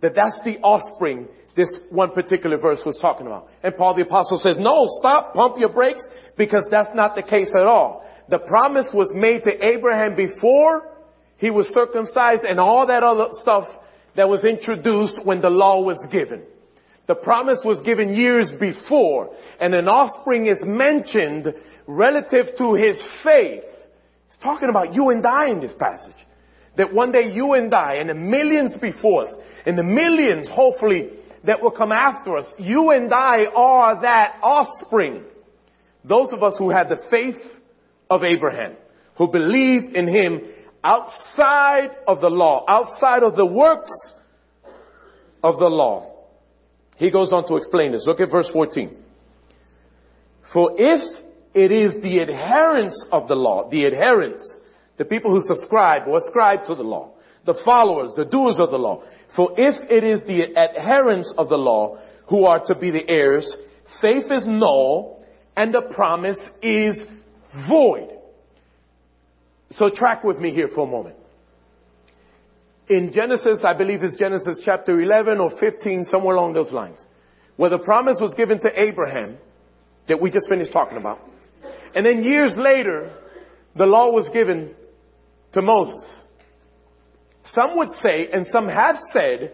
That 0.00 0.16
that's 0.16 0.40
the 0.44 0.58
offspring 0.58 1.28
this 1.56 1.72
one 1.90 2.10
particular 2.10 2.58
verse 2.58 2.82
was 2.84 2.98
talking 3.00 3.26
about. 3.26 3.48
And 3.62 3.76
Paul 3.76 3.94
the 3.94 4.02
apostle 4.02 4.38
says, 4.38 4.56
no, 4.58 4.86
stop, 4.98 5.34
pump 5.34 5.56
your 5.58 5.68
brakes, 5.68 6.02
because 6.36 6.66
that's 6.70 6.90
not 6.94 7.14
the 7.14 7.22
case 7.22 7.52
at 7.56 7.64
all. 7.64 8.04
The 8.28 8.38
promise 8.38 8.90
was 8.92 9.12
made 9.14 9.42
to 9.44 9.52
Abraham 9.64 10.16
before 10.16 10.90
he 11.36 11.50
was 11.50 11.70
circumcised 11.74 12.42
and 12.42 12.58
all 12.58 12.86
that 12.86 13.02
other 13.02 13.28
stuff 13.40 13.68
that 14.16 14.28
was 14.28 14.44
introduced 14.44 15.24
when 15.24 15.40
the 15.40 15.50
law 15.50 15.82
was 15.82 16.04
given. 16.10 16.42
The 17.06 17.14
promise 17.14 17.58
was 17.64 17.80
given 17.82 18.14
years 18.14 18.50
before, 18.58 19.30
and 19.60 19.74
an 19.74 19.88
offspring 19.88 20.46
is 20.46 20.62
mentioned 20.64 21.54
relative 21.86 22.46
to 22.58 22.74
his 22.74 23.00
faith. 23.22 23.62
Talking 24.44 24.68
about 24.68 24.94
you 24.94 25.08
and 25.08 25.26
I 25.26 25.48
in 25.48 25.58
this 25.58 25.74
passage. 25.76 26.12
That 26.76 26.92
one 26.92 27.12
day 27.12 27.32
you 27.32 27.54
and 27.54 27.74
I, 27.74 27.94
and 27.94 28.10
the 28.10 28.14
millions 28.14 28.74
before 28.80 29.22
us, 29.22 29.34
and 29.64 29.78
the 29.78 29.82
millions, 29.82 30.48
hopefully, 30.48 31.08
that 31.44 31.62
will 31.62 31.70
come 31.70 31.92
after 31.92 32.36
us, 32.36 32.46
you 32.58 32.90
and 32.90 33.12
I 33.12 33.46
are 33.54 34.02
that 34.02 34.38
offspring. 34.42 35.22
Those 36.04 36.28
of 36.32 36.42
us 36.42 36.56
who 36.58 36.70
had 36.70 36.88
the 36.88 36.98
faith 37.10 37.40
of 38.10 38.22
Abraham, 38.22 38.74
who 39.16 39.28
believed 39.28 39.96
in 39.96 40.06
him 40.06 40.42
outside 40.82 41.90
of 42.06 42.20
the 42.20 42.28
law, 42.28 42.64
outside 42.68 43.22
of 43.22 43.36
the 43.36 43.46
works 43.46 43.92
of 45.42 45.58
the 45.58 45.66
law. 45.66 46.12
He 46.96 47.10
goes 47.10 47.32
on 47.32 47.46
to 47.48 47.56
explain 47.56 47.92
this. 47.92 48.04
Look 48.06 48.20
at 48.20 48.30
verse 48.30 48.50
14. 48.52 48.94
For 50.52 50.72
if 50.76 51.23
it 51.54 51.70
is 51.70 51.94
the 52.02 52.20
adherents 52.20 53.06
of 53.12 53.28
the 53.28 53.36
law, 53.36 53.68
the 53.70 53.86
adherents, 53.86 54.58
the 54.96 55.04
people 55.04 55.30
who 55.30 55.40
subscribe 55.40 56.08
or 56.08 56.18
ascribe 56.18 56.64
to 56.66 56.74
the 56.74 56.82
law, 56.82 57.12
the 57.46 57.60
followers, 57.64 58.10
the 58.16 58.24
doers 58.24 58.56
of 58.58 58.70
the 58.70 58.78
law. 58.78 59.02
For 59.36 59.52
if 59.56 59.74
it 59.90 60.04
is 60.04 60.20
the 60.26 60.56
adherents 60.56 61.32
of 61.38 61.48
the 61.48 61.56
law 61.56 61.98
who 62.28 62.46
are 62.46 62.64
to 62.66 62.74
be 62.74 62.90
the 62.90 63.08
heirs, 63.08 63.56
faith 64.00 64.24
is 64.30 64.44
null 64.46 65.24
and 65.56 65.72
the 65.72 65.82
promise 65.82 66.40
is 66.62 66.98
void. 67.68 68.10
So 69.70 69.90
track 69.90 70.24
with 70.24 70.38
me 70.38 70.52
here 70.52 70.68
for 70.68 70.86
a 70.86 70.90
moment. 70.90 71.16
In 72.88 73.12
Genesis, 73.12 73.62
I 73.64 73.74
believe 73.74 74.02
it's 74.02 74.16
Genesis 74.16 74.60
chapter 74.64 75.00
11 75.00 75.40
or 75.40 75.50
15, 75.58 76.04
somewhere 76.04 76.36
along 76.36 76.52
those 76.52 76.70
lines, 76.70 76.98
where 77.56 77.70
the 77.70 77.78
promise 77.78 78.18
was 78.20 78.34
given 78.34 78.60
to 78.60 78.68
Abraham 78.80 79.38
that 80.06 80.20
we 80.20 80.30
just 80.30 80.48
finished 80.48 80.72
talking 80.72 80.98
about. 80.98 81.20
And 81.94 82.04
then 82.04 82.24
years 82.24 82.54
later, 82.56 83.12
the 83.76 83.86
law 83.86 84.10
was 84.10 84.28
given 84.32 84.74
to 85.52 85.62
Moses. 85.62 86.04
Some 87.46 87.76
would 87.76 87.90
say, 88.02 88.28
and 88.32 88.46
some 88.46 88.68
have 88.68 88.96
said, 89.12 89.52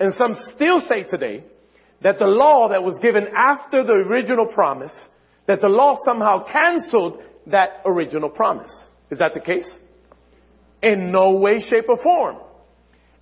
and 0.00 0.12
some 0.14 0.34
still 0.54 0.80
say 0.80 1.04
today, 1.04 1.44
that 2.02 2.18
the 2.18 2.26
law 2.26 2.68
that 2.68 2.82
was 2.82 2.98
given 3.00 3.28
after 3.36 3.84
the 3.84 3.92
original 3.92 4.46
promise, 4.46 4.92
that 5.46 5.60
the 5.60 5.68
law 5.68 5.98
somehow 6.06 6.44
canceled 6.50 7.20
that 7.46 7.82
original 7.84 8.28
promise. 8.28 8.72
Is 9.10 9.18
that 9.18 9.34
the 9.34 9.40
case? 9.40 9.68
In 10.82 11.10
no 11.10 11.32
way, 11.32 11.60
shape, 11.60 11.88
or 11.88 12.00
form. 12.02 12.36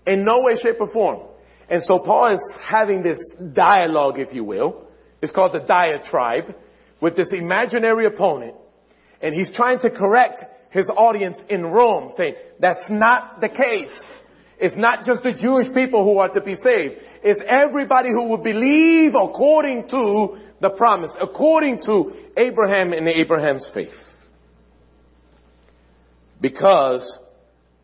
In 0.06 0.24
no 0.24 0.40
way, 0.40 0.56
shape, 0.62 0.76
or 0.80 0.88
form. 0.92 1.20
And 1.68 1.82
so 1.82 1.98
Paul 1.98 2.34
is 2.34 2.40
having 2.62 3.02
this 3.02 3.18
dialogue, 3.54 4.18
if 4.18 4.32
you 4.32 4.44
will. 4.44 4.84
It's 5.22 5.32
called 5.32 5.52
the 5.52 5.60
diatribe 5.60 6.54
with 7.00 7.16
this 7.16 7.28
imaginary 7.32 8.06
opponent. 8.06 8.54
And 9.22 9.34
he's 9.34 9.54
trying 9.54 9.78
to 9.80 9.90
correct 9.90 10.44
his 10.70 10.90
audience 10.96 11.38
in 11.48 11.66
Rome 11.66 12.12
saying, 12.16 12.34
that's 12.60 12.84
not 12.88 13.40
the 13.40 13.48
case. 13.48 13.90
It's 14.58 14.76
not 14.76 15.04
just 15.04 15.22
the 15.22 15.32
Jewish 15.32 15.72
people 15.74 16.04
who 16.04 16.18
are 16.18 16.30
to 16.30 16.40
be 16.40 16.54
saved. 16.54 16.96
It's 17.22 17.40
everybody 17.46 18.08
who 18.10 18.28
will 18.28 18.38
believe 18.38 19.14
according 19.14 19.88
to 19.90 20.38
the 20.60 20.70
promise, 20.70 21.10
according 21.20 21.82
to 21.82 22.12
Abraham 22.36 22.92
and 22.92 23.06
Abraham's 23.08 23.68
faith. 23.74 23.90
Because 26.40 27.20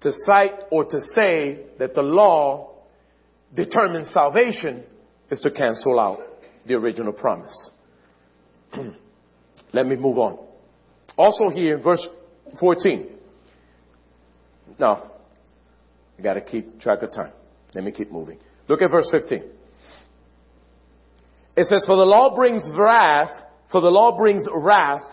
to 0.01 0.13
cite 0.27 0.55
or 0.71 0.85
to 0.85 1.01
say 1.15 1.61
that 1.79 1.95
the 1.95 2.03
law 2.03 2.71
determines 3.55 4.11
salvation 4.11 4.85
is 5.31 5.41
to 5.41 5.51
cancel 5.51 6.01
out 6.01 6.21
the 6.67 6.75
original 6.75 7.13
promise. 7.13 7.71
Let 9.73 9.87
me 9.87 9.97
move 9.97 10.19
on. 10.19 10.39
Also 11.17 11.49
here, 11.49 11.79
verse 11.79 12.07
14. 12.61 13.09
Now, 14.79 15.11
I 16.19 16.23
gotta 16.23 16.41
keep 16.41 16.81
track 16.81 17.03
of 17.03 17.13
time. 17.13 17.33
Let 17.75 17.85
me 17.85 17.93
keep 17.93 18.11
moving. 18.11 18.39
Look 18.69 18.83
at 18.83 18.91
verse 18.91 19.09
15. 19.11 19.43
It 21.57 21.67
says, 21.67 21.85
for 21.87 21.97
the 21.97 22.05
law 22.05 22.35
brings 22.35 22.63
wrath, 22.75 23.31
for 23.71 23.81
the 23.81 23.91
law 23.91 24.17
brings 24.17 24.47
wrath, 24.53 25.05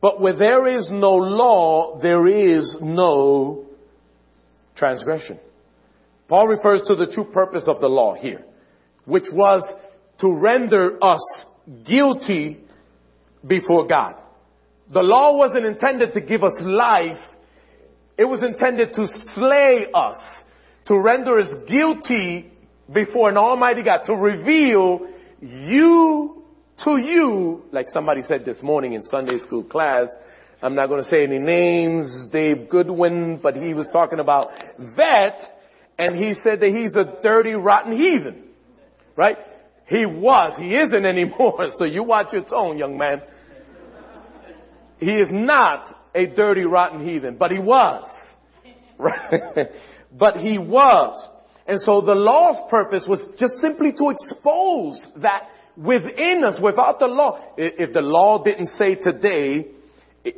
but 0.00 0.20
where 0.20 0.36
there 0.36 0.66
is 0.66 0.88
no 0.90 1.14
law, 1.14 1.98
there 2.00 2.26
is 2.26 2.76
no 2.80 3.66
transgression. 4.76 5.40
Paul 6.28 6.46
refers 6.46 6.82
to 6.86 6.94
the 6.94 7.06
true 7.06 7.24
purpose 7.24 7.64
of 7.66 7.80
the 7.80 7.88
law 7.88 8.14
here, 8.14 8.44
which 9.06 9.26
was 9.32 9.62
to 10.20 10.30
render 10.30 11.02
us 11.02 11.46
guilty 11.86 12.58
before 13.46 13.86
God. 13.86 14.14
The 14.92 15.00
law 15.00 15.36
wasn't 15.36 15.66
intended 15.66 16.14
to 16.14 16.20
give 16.20 16.42
us 16.42 16.58
life. 16.60 17.18
It 18.16 18.24
was 18.24 18.42
intended 18.42 18.94
to 18.94 19.06
slay 19.34 19.86
us, 19.92 20.16
to 20.86 20.98
render 20.98 21.38
us 21.38 21.52
guilty 21.68 22.50
before 22.92 23.28
an 23.28 23.36
almighty 23.36 23.82
God, 23.82 24.04
to 24.06 24.14
reveal 24.14 25.08
you 25.40 26.42
to 26.84 27.00
you, 27.00 27.64
like 27.72 27.86
somebody 27.92 28.22
said 28.22 28.44
this 28.44 28.62
morning 28.62 28.94
in 28.94 29.02
Sunday 29.02 29.38
school 29.38 29.64
class, 29.64 30.08
I'm 30.62 30.74
not 30.74 30.88
going 30.88 31.02
to 31.02 31.08
say 31.08 31.22
any 31.22 31.38
names, 31.38 32.28
Dave 32.32 32.68
Goodwin, 32.68 33.40
but 33.42 33.56
he 33.56 33.74
was 33.74 33.88
talking 33.92 34.18
about 34.18 34.48
that, 34.96 35.38
and 35.98 36.16
he 36.16 36.34
said 36.42 36.60
that 36.60 36.70
he's 36.70 36.94
a 36.96 37.20
dirty, 37.22 37.52
rotten 37.52 37.96
heathen. 37.96 38.44
Right? 39.16 39.36
He 39.88 40.04
was. 40.04 40.54
He 40.58 40.76
isn't 40.76 41.04
anymore. 41.04 41.68
So 41.78 41.84
you 41.84 42.02
watch 42.02 42.32
your 42.32 42.44
tone, 42.44 42.78
young 42.78 42.98
man. 42.98 43.22
He 44.98 45.12
is 45.12 45.28
not 45.30 45.94
a 46.14 46.26
dirty, 46.26 46.64
rotten 46.64 47.06
heathen, 47.06 47.36
but 47.36 47.50
he 47.50 47.58
was. 47.58 48.08
Right? 48.98 49.68
but 50.12 50.38
he 50.38 50.58
was. 50.58 51.28
And 51.68 51.80
so 51.80 52.00
the 52.00 52.16
law's 52.16 52.68
purpose 52.68 53.06
was 53.08 53.20
just 53.38 53.52
simply 53.60 53.92
to 53.92 54.10
expose 54.10 55.06
that 55.18 55.44
within 55.76 56.42
us, 56.42 56.58
without 56.60 56.98
the 56.98 57.06
law. 57.06 57.38
If 57.56 57.92
the 57.92 58.00
law 58.00 58.42
didn't 58.42 58.70
say 58.76 58.96
today, 58.96 59.68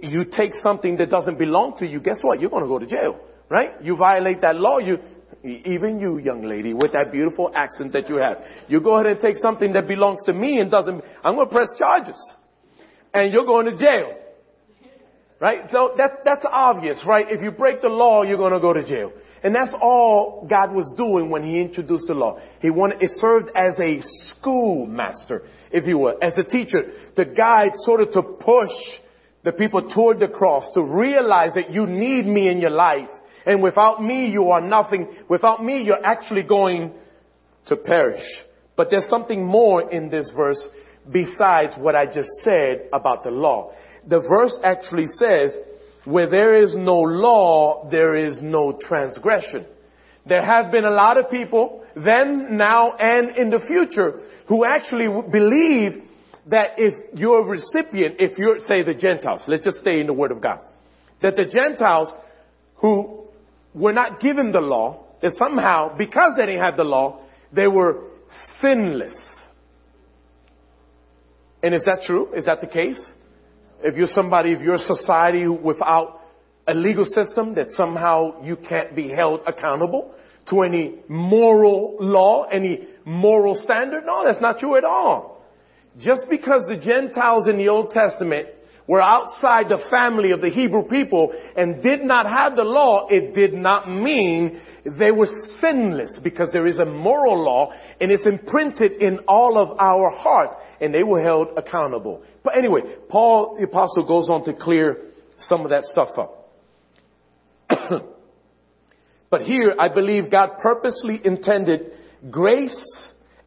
you 0.03 0.27
take 0.31 0.55
something 0.55 0.99
that 0.99 1.09
doesn't 1.09 1.39
belong 1.39 1.79
to 1.79 1.87
you, 1.87 2.01
guess 2.01 2.19
what? 2.21 2.41
You're 2.41 2.51
going 2.51 2.65
to 2.65 2.69
go 2.69 2.79
to 2.79 2.87
jail, 2.87 3.19
right? 3.49 3.83
You 3.83 3.97
violate 3.97 4.43
that 4.43 4.57
law, 4.57 4.79
you, 4.79 4.99
even 5.45 5.99
you, 5.99 6.19
young 6.19 6.43
lady, 6.43 6.75
with 6.75 6.93
that 6.93 7.13
beautiful 7.13 7.51
accent 7.55 7.93
that 7.95 8.09
you 8.09 8.17
have, 8.17 8.39
you 8.69 8.81
go 8.81 8.95
ahead 8.95 9.07
and 9.07 9.21
take 9.21 9.37
something 9.37 9.73
that 9.73 9.89
belongs 9.89 10.23
to 10.27 10.33
me 10.33 10.59
and 10.59 10.71
doesn't, 10.71 11.03
I'm 11.25 11.37
going 11.37 11.49
to 11.49 11.53
press 11.53 11.69
charges. 11.79 12.21
And 13.15 13.33
you're 13.33 13.47
going 13.47 13.67
to 13.67 13.77
jail. 13.77 14.17
Right? 15.41 15.61
So 15.73 15.95
that, 15.97 16.19
that's 16.25 16.45
obvious, 16.51 17.03
right? 17.07 17.25
If 17.29 17.41
you 17.43 17.51
break 17.51 17.81
the 17.81 17.89
law, 17.89 18.23
you're 18.23 18.37
going 18.37 18.53
to 18.53 18.61
go 18.61 18.75
to 18.75 18.85
jail. 18.85 19.11
And 19.43 19.55
that's 19.55 19.73
all 19.81 20.47
God 20.49 20.75
was 20.75 20.93
doing 20.99 21.31
when 21.31 21.43
He 21.43 21.59
introduced 21.59 22.07
the 22.07 22.15
law. 22.15 22.39
He 22.61 22.69
wanted, 22.69 23.01
it 23.01 23.11
served 23.15 23.51
as 23.55 23.73
a 23.81 24.03
schoolmaster, 24.03 25.45
if 25.73 25.87
you 25.87 25.97
will, 25.97 26.19
as 26.21 26.37
a 26.37 26.45
teacher, 26.45 26.83
to 27.17 27.25
guide, 27.25 27.71
sort 27.77 28.03
of 28.03 28.13
to 28.13 28.23
push 28.23 28.71
the 29.43 29.53
people 29.53 29.91
toward 29.95 30.21
the 30.21 30.29
cross, 30.29 30.71
to 30.75 30.83
realize 30.83 31.53
that 31.55 31.71
you 31.71 31.87
need 31.87 32.27
me 32.27 32.51
in 32.51 32.61
your 32.61 32.71
life. 32.71 33.09
And 33.51 33.61
without 33.61 34.01
me, 34.01 34.29
you 34.29 34.51
are 34.51 34.61
nothing. 34.61 35.09
Without 35.29 35.65
me, 35.65 35.83
you're 35.83 36.07
actually 36.07 36.45
going 36.45 36.93
to 37.67 37.75
perish. 37.75 38.23
But 38.77 38.91
there's 38.93 39.09
something 39.09 39.45
more 39.45 39.91
in 39.91 40.09
this 40.09 40.31
verse 40.37 40.69
besides 41.11 41.75
what 41.77 41.97
I 41.97 42.07
just 42.07 42.31
said 42.45 42.89
about 42.93 43.25
the 43.25 43.33
law. 43.33 43.73
The 44.07 44.21
verse 44.21 44.57
actually 44.63 45.09
says, 45.09 45.51
where 46.05 46.31
there 46.31 46.63
is 46.63 46.77
no 46.77 47.01
law, 47.01 47.89
there 47.91 48.15
is 48.15 48.39
no 48.41 48.79
transgression. 48.81 49.67
There 50.25 50.45
have 50.45 50.71
been 50.71 50.85
a 50.85 50.93
lot 50.93 51.19
of 51.19 51.29
people 51.29 51.85
then, 51.97 52.57
now, 52.57 52.93
and 52.93 53.37
in 53.37 53.51
the 53.51 53.59
future 53.67 54.21
who 54.47 54.65
actually 54.65 55.09
believe 55.33 56.05
that 56.47 56.75
if 56.79 56.95
you're 57.19 57.43
a 57.43 57.49
recipient, 57.49 58.15
if 58.21 58.39
you're, 58.39 58.61
say, 58.61 58.85
the 58.85 58.95
Gentiles, 58.95 59.43
let's 59.49 59.65
just 59.65 59.79
stay 59.79 59.99
in 59.99 60.07
the 60.07 60.13
Word 60.13 60.31
of 60.31 60.41
God, 60.41 60.61
that 61.21 61.35
the 61.35 61.47
Gentiles 61.47 62.13
who 62.77 63.20
were 63.75 63.93
not 63.93 64.21
given 64.21 64.53
the 64.53 64.61
law, 64.61 65.05
that 65.23 65.33
somehow, 65.33 65.97
because 65.97 66.35
they 66.37 66.47
didn't 66.47 66.63
have 66.63 66.77
the 66.77 66.85
law, 66.85 67.21
they 67.53 67.67
were 67.67 68.05
sinless. 68.61 69.17
And 71.63 71.75
is 71.75 71.85
that 71.85 72.03
true? 72.03 72.33
Is 72.35 72.47
that 72.47 72.61
the 72.61 72.67
case? 72.67 73.13
if 73.83 73.97
you're 73.97 74.09
somebody, 74.09 74.53
if 74.53 74.61
you're 74.61 74.75
a 74.75 74.79
society 74.79 75.47
without 75.47 76.21
a 76.67 76.75
legal 76.75 77.05
system 77.05 77.55
that 77.55 77.71
somehow 77.73 78.43
you 78.43 78.57
can't 78.57 78.95
be 78.95 79.09
held 79.09 79.41
accountable 79.47 80.15
to 80.49 80.63
any 80.63 80.97
moral 81.09 81.97
law, 82.01 82.45
any 82.45 82.89
moral 83.05 83.55
standard. 83.55 84.05
No, 84.05 84.25
that's 84.25 84.41
not 84.41 84.59
true 84.59 84.77
at 84.77 84.85
all. 84.85 85.43
Just 85.99 86.27
because 86.29 86.65
the 86.69 86.77
Gentiles 86.77 87.47
in 87.49 87.57
the 87.59 87.69
Old 87.69 87.91
Testament 87.91 88.49
were 88.91 89.01
outside 89.01 89.69
the 89.69 89.79
family 89.89 90.33
of 90.33 90.41
the 90.41 90.51
Hebrew 90.51 90.83
people 90.83 91.33
and 91.55 91.81
did 91.81 92.03
not 92.03 92.27
have 92.27 92.57
the 92.57 92.65
law, 92.65 93.07
it 93.09 93.37
did 93.37 93.55
not 93.55 93.89
mean 93.89 94.61
they 94.85 95.13
were 95.13 95.29
sinless 95.61 96.19
because 96.25 96.51
there 96.53 96.67
is 96.67 96.79
a 96.79 96.85
moral 96.85 97.41
law 97.41 97.73
and 98.01 98.11
it's 98.11 98.27
imprinted 98.27 98.95
in 98.95 99.21
all 99.29 99.59
of 99.59 99.79
our 99.79 100.11
hearts 100.11 100.57
and 100.81 100.93
they 100.93 101.05
were 101.05 101.23
held 101.23 101.57
accountable. 101.57 102.25
But 102.43 102.57
anyway, 102.57 102.81
Paul 103.09 103.59
the 103.61 103.67
apostle 103.67 104.05
goes 104.09 104.29
on 104.29 104.45
to 104.47 104.55
clear 104.55 104.97
some 105.39 105.61
of 105.61 105.71
that 105.71 105.85
stuff 105.85 106.09
up. 106.19 106.51
but 109.31 109.43
here 109.43 109.77
I 109.79 109.87
believe 109.87 110.33
God 110.33 110.59
purposely 110.61 111.21
intended 111.25 111.93
grace, 112.29 112.75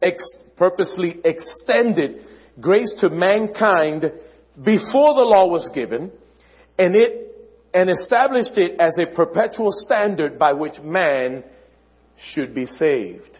ex- 0.00 0.24
purposely 0.56 1.20
extended 1.22 2.24
grace 2.58 2.94
to 3.00 3.10
mankind 3.10 4.10
before 4.62 5.14
the 5.14 5.24
law 5.24 5.46
was 5.46 5.68
given 5.74 6.12
and 6.78 6.94
it 6.94 7.24
and 7.74 7.90
established 7.90 8.56
it 8.56 8.80
as 8.80 8.96
a 8.98 9.14
perpetual 9.14 9.70
standard 9.72 10.38
by 10.38 10.52
which 10.52 10.80
man 10.80 11.42
should 12.32 12.54
be 12.54 12.66
saved. 12.66 13.36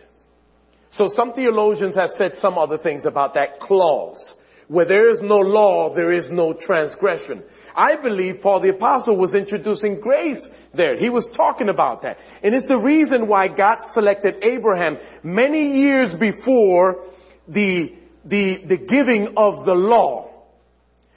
So 0.92 1.08
some 1.14 1.32
theologians 1.32 1.94
have 1.94 2.10
said 2.10 2.32
some 2.36 2.58
other 2.58 2.78
things 2.78 3.04
about 3.04 3.34
that 3.34 3.60
clause. 3.60 4.34
Where 4.66 4.86
there 4.86 5.10
is 5.10 5.20
no 5.22 5.38
law, 5.38 5.94
there 5.94 6.12
is 6.12 6.28
no 6.30 6.54
transgression. 6.54 7.42
I 7.76 7.96
believe 8.02 8.40
Paul 8.40 8.60
the 8.60 8.70
apostle 8.70 9.16
was 9.16 9.34
introducing 9.34 10.00
grace 10.00 10.44
there. 10.72 10.96
He 10.96 11.10
was 11.10 11.28
talking 11.36 11.68
about 11.68 12.02
that. 12.02 12.16
And 12.42 12.54
it's 12.54 12.68
the 12.68 12.78
reason 12.78 13.28
why 13.28 13.48
God 13.48 13.78
selected 13.92 14.36
Abraham 14.42 14.96
many 15.22 15.80
years 15.80 16.12
before 16.18 17.04
the, 17.46 17.88
the, 18.24 18.56
the 18.66 18.78
giving 18.78 19.34
of 19.36 19.66
the 19.66 19.74
law. 19.74 20.33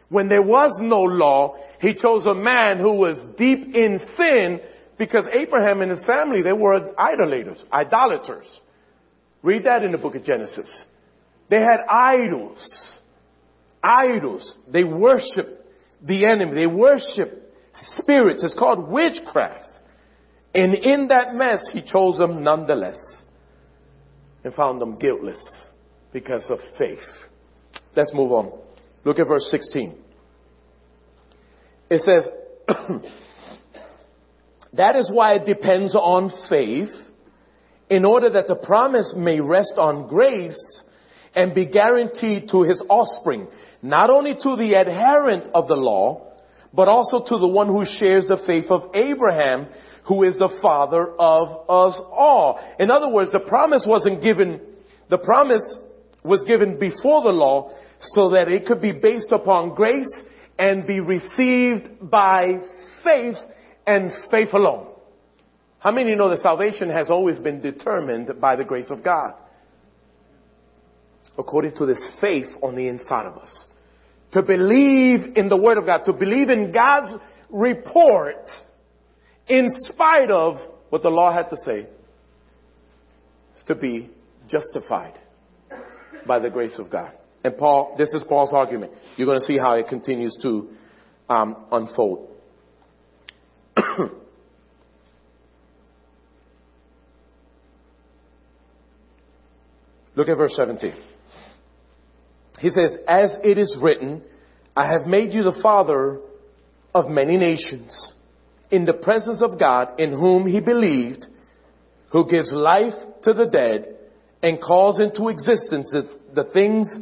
When 0.09 0.29
there 0.29 0.41
was 0.41 0.77
no 0.81 1.01
law, 1.01 1.57
he 1.79 1.93
chose 1.93 2.25
a 2.25 2.33
man 2.33 2.79
who 2.79 2.93
was 2.93 3.21
deep 3.37 3.75
in 3.75 3.99
sin 4.17 4.61
because 4.97 5.27
Abraham 5.31 5.81
and 5.81 5.91
his 5.91 6.03
family, 6.05 6.41
they 6.41 6.53
were 6.53 6.97
idolaters, 6.97 7.63
idolaters. 7.71 8.47
Read 9.43 9.65
that 9.65 9.83
in 9.83 9.91
the 9.91 9.97
book 9.97 10.15
of 10.15 10.23
Genesis. 10.23 10.69
They 11.49 11.59
had 11.59 11.81
idols. 11.89 12.89
Idols. 13.83 14.55
They 14.67 14.83
worshiped 14.83 15.65
the 16.01 16.25
enemy. 16.25 16.55
They 16.55 16.67
worshiped 16.67 17.35
spirits. 17.73 18.43
It's 18.43 18.55
called 18.55 18.89
witchcraft. 18.89 19.63
And 20.55 20.73
in 20.73 21.09
that 21.09 21.35
mess, 21.35 21.63
he 21.71 21.81
chose 21.81 22.17
them 22.17 22.41
nonetheless 22.41 22.97
and 24.43 24.53
found 24.53 24.81
them 24.81 24.97
guiltless 24.97 25.43
because 26.11 26.43
of 26.49 26.59
faith. 26.77 26.99
Let's 27.95 28.13
move 28.13 28.31
on. 28.31 28.59
Look 29.07 29.19
at 29.19 29.27
verse 29.29 29.47
16. 29.49 29.95
It 31.89 32.01
says, 32.01 32.27
that 34.73 34.97
is 34.97 35.09
why 35.09 35.35
it 35.35 35.45
depends 35.45 35.95
on 35.95 36.29
faith 36.49 36.89
in 37.89 38.03
order 38.03 38.29
that 38.31 38.47
the 38.47 38.57
promise 38.57 39.13
may 39.15 39.39
rest 39.39 39.75
on 39.77 40.09
grace 40.09 40.83
and 41.33 41.55
be 41.55 41.65
guaranteed 41.65 42.49
to 42.49 42.63
his 42.63 42.83
offspring, 42.89 43.47
not 43.81 44.09
only 44.09 44.33
to 44.33 44.57
the 44.57 44.73
adherent 44.73 45.47
of 45.53 45.69
the 45.69 45.75
law, 45.75 46.33
but 46.73 46.89
also 46.89 47.23
to 47.23 47.37
the 47.37 47.47
one 47.47 47.67
who 47.67 47.85
shares 47.85 48.27
the 48.27 48.43
faith 48.45 48.69
of 48.69 48.93
Abraham, 48.93 49.67
who 50.05 50.23
is 50.23 50.37
the 50.37 50.59
father 50.61 51.13
of 51.17 51.47
us 51.69 51.97
all. 52.11 52.59
In 52.77 52.91
other 52.91 53.07
words, 53.07 53.31
the 53.31 53.39
promise 53.39 53.85
wasn't 53.87 54.21
given, 54.21 54.59
the 55.09 55.17
promise 55.17 55.79
was 56.25 56.43
given 56.43 56.77
before 56.77 57.21
the 57.21 57.29
law 57.29 57.71
so 57.99 58.29
that 58.31 58.47
it 58.47 58.65
could 58.65 58.81
be 58.81 58.91
based 58.91 59.31
upon 59.31 59.75
grace 59.75 60.11
and 60.59 60.85
be 60.85 60.99
received 60.99 62.09
by 62.09 62.59
faith 63.03 63.37
and 63.85 64.11
faith 64.29 64.53
alone. 64.53 64.87
How 65.79 65.91
many 65.91 66.15
know 66.15 66.29
that 66.29 66.39
salvation 66.39 66.89
has 66.89 67.09
always 67.09 67.37
been 67.39 67.61
determined 67.61 68.41
by 68.41 68.55
the 68.55 68.63
grace 68.63 68.89
of 68.89 69.03
God? 69.03 69.33
According 71.37 71.75
to 71.75 71.85
this 71.85 72.07
faith 72.19 72.47
on 72.63 72.75
the 72.75 72.87
inside 72.87 73.25
of 73.27 73.37
us. 73.37 73.65
To 74.33 74.41
believe 74.41 75.37
in 75.37 75.49
the 75.49 75.57
Word 75.57 75.77
of 75.77 75.85
God, 75.85 76.03
to 76.05 76.13
believe 76.13 76.49
in 76.49 76.71
God's 76.71 77.13
report 77.49 78.49
in 79.47 79.67
spite 79.69 80.29
of 80.31 80.57
what 80.89 81.03
the 81.03 81.09
law 81.09 81.31
had 81.31 81.49
to 81.49 81.57
say, 81.63 81.87
is 83.57 83.63
to 83.67 83.75
be 83.75 84.09
justified 84.49 85.13
by 86.25 86.39
the 86.39 86.49
grace 86.49 86.77
of 86.77 86.89
God. 86.89 87.13
And 87.47 87.57
Paul, 87.57 87.95
this 87.97 88.13
is 88.13 88.23
Paul's 88.27 88.51
argument. 88.53 88.91
You're 89.15 89.25
going 89.25 89.39
to 89.39 89.45
see 89.45 89.57
how 89.57 89.75
it 89.75 89.87
continues 89.87 90.37
to 90.41 90.67
um, 91.29 91.55
unfold. 91.71 92.29
Look 100.17 100.27
at 100.27 100.35
verse 100.35 100.57
17. 100.57 100.93
He 102.59 102.69
says, 102.69 102.97
As 103.07 103.33
it 103.45 103.57
is 103.57 103.77
written, 103.81 104.23
I 104.75 104.91
have 104.91 105.07
made 105.07 105.31
you 105.31 105.43
the 105.43 105.57
father 105.63 106.19
of 106.93 107.07
many 107.07 107.37
nations 107.37 108.11
in 108.71 108.83
the 108.83 108.91
presence 108.91 109.41
of 109.41 109.57
God 109.57 110.01
in 110.01 110.11
whom 110.11 110.45
he 110.47 110.59
believed, 110.59 111.25
who 112.11 112.29
gives 112.29 112.51
life 112.51 112.95
to 113.23 113.31
the 113.31 113.45
dead 113.45 113.95
and 114.43 114.59
calls 114.61 114.99
into 114.99 115.29
existence 115.29 115.95
the 116.33 116.43
things 116.51 116.93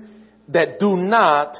that 0.49 0.79
do 0.79 0.95
not 0.95 1.57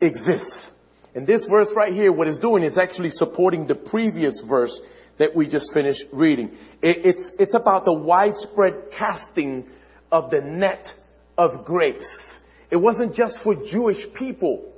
exist. 0.00 0.72
And 1.14 1.26
this 1.26 1.46
verse 1.50 1.68
right 1.76 1.92
here, 1.92 2.12
what 2.12 2.28
it's 2.28 2.38
doing 2.38 2.62
is 2.62 2.78
actually 2.78 3.10
supporting 3.10 3.66
the 3.66 3.74
previous 3.74 4.42
verse 4.48 4.78
that 5.18 5.34
we 5.34 5.48
just 5.48 5.72
finished 5.74 6.04
reading. 6.12 6.56
it's, 6.82 7.32
it's 7.38 7.54
about 7.54 7.84
the 7.84 7.92
widespread 7.92 8.74
casting 8.96 9.66
of 10.10 10.30
the 10.30 10.40
net 10.40 10.88
of 11.36 11.64
grace. 11.64 12.02
It 12.70 12.76
wasn't 12.76 13.14
just 13.14 13.38
for 13.42 13.54
Jewish 13.54 13.98
people. 14.14 14.69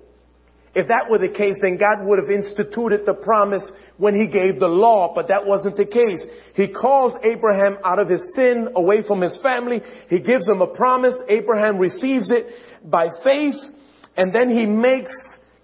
If 0.75 0.89
that 0.89 1.11
were 1.11 1.19
the 1.19 1.29
case, 1.29 1.59
then 1.61 1.77
God 1.77 2.07
would 2.07 2.19
have 2.19 2.31
instituted 2.31 3.05
the 3.05 3.13
promise 3.13 3.71
when 3.99 4.15
He 4.15 4.27
gave 4.27 4.59
the 4.59 4.69
law, 4.69 5.13
but 5.15 5.29
that 5.29 5.47
wasn't 5.47 5.77
the 5.77 5.85
case. 5.85 6.25
He 6.55 6.69
calls 6.69 7.15
Abraham 7.23 7.77
out 7.85 7.99
of 7.99 8.09
his 8.09 8.23
sin, 8.35 8.69
away 8.75 9.03
from 9.07 9.21
his 9.21 9.39
family. 9.43 9.83
He 10.09 10.19
gives 10.19 10.49
him 10.49 10.63
a 10.63 10.67
promise. 10.67 11.15
Abraham 11.29 11.79
receives 11.79 12.31
it 12.31 12.47
by 12.85 13.09
faith, 13.23 13.57
and 14.17 14.35
then 14.35 14.49
He 14.49 14.67
makes 14.67 15.13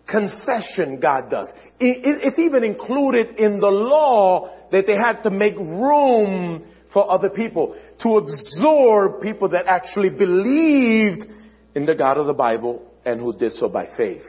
concession, 0.06 1.00
God 1.00 1.30
does. 1.30 1.48
It's 1.80 2.38
even 2.38 2.64
included 2.64 3.38
in 3.38 3.60
the 3.60 3.68
law 3.68 4.50
that 4.72 4.86
they 4.86 4.94
had 4.94 5.22
to 5.22 5.30
make 5.30 5.56
room 5.56 6.66
for 6.92 7.10
other 7.10 7.30
people, 7.30 7.76
to 8.00 8.16
absorb 8.16 9.20
people 9.22 9.50
that 9.50 9.66
actually 9.66 10.10
believed 10.10 11.24
in 11.74 11.86
the 11.86 11.94
God 11.94 12.18
of 12.18 12.26
the 12.26 12.34
Bible 12.34 12.82
and 13.04 13.20
who 13.20 13.36
did 13.36 13.52
so 13.52 13.68
by 13.68 13.86
faith. 13.96 14.24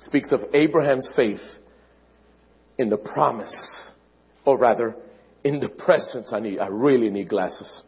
Speaks 0.00 0.32
of 0.32 0.40
Abraham's 0.52 1.12
faith 1.16 1.40
in 2.78 2.90
the 2.90 2.96
promise, 2.96 3.92
or 4.44 4.58
rather, 4.58 4.96
in 5.44 5.60
the 5.60 5.68
presence. 5.68 6.30
I 6.32 6.40
need, 6.40 6.58
I 6.58 6.66
really 6.66 7.10
need 7.10 7.28
glasses. 7.28 7.82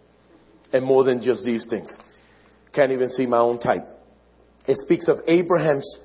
And 0.73 0.85
more 0.85 1.05
than 1.05 1.23
just 1.23 1.45
these 1.45 1.67
things. 1.69 1.95
Can't 2.73 2.93
even 2.93 3.09
see 3.09 3.27
my 3.27 3.39
own 3.39 3.59
type. 3.59 3.87
It 4.67 4.77
speaks 4.79 5.09
of 5.09 5.21
Abraham's 5.27 5.97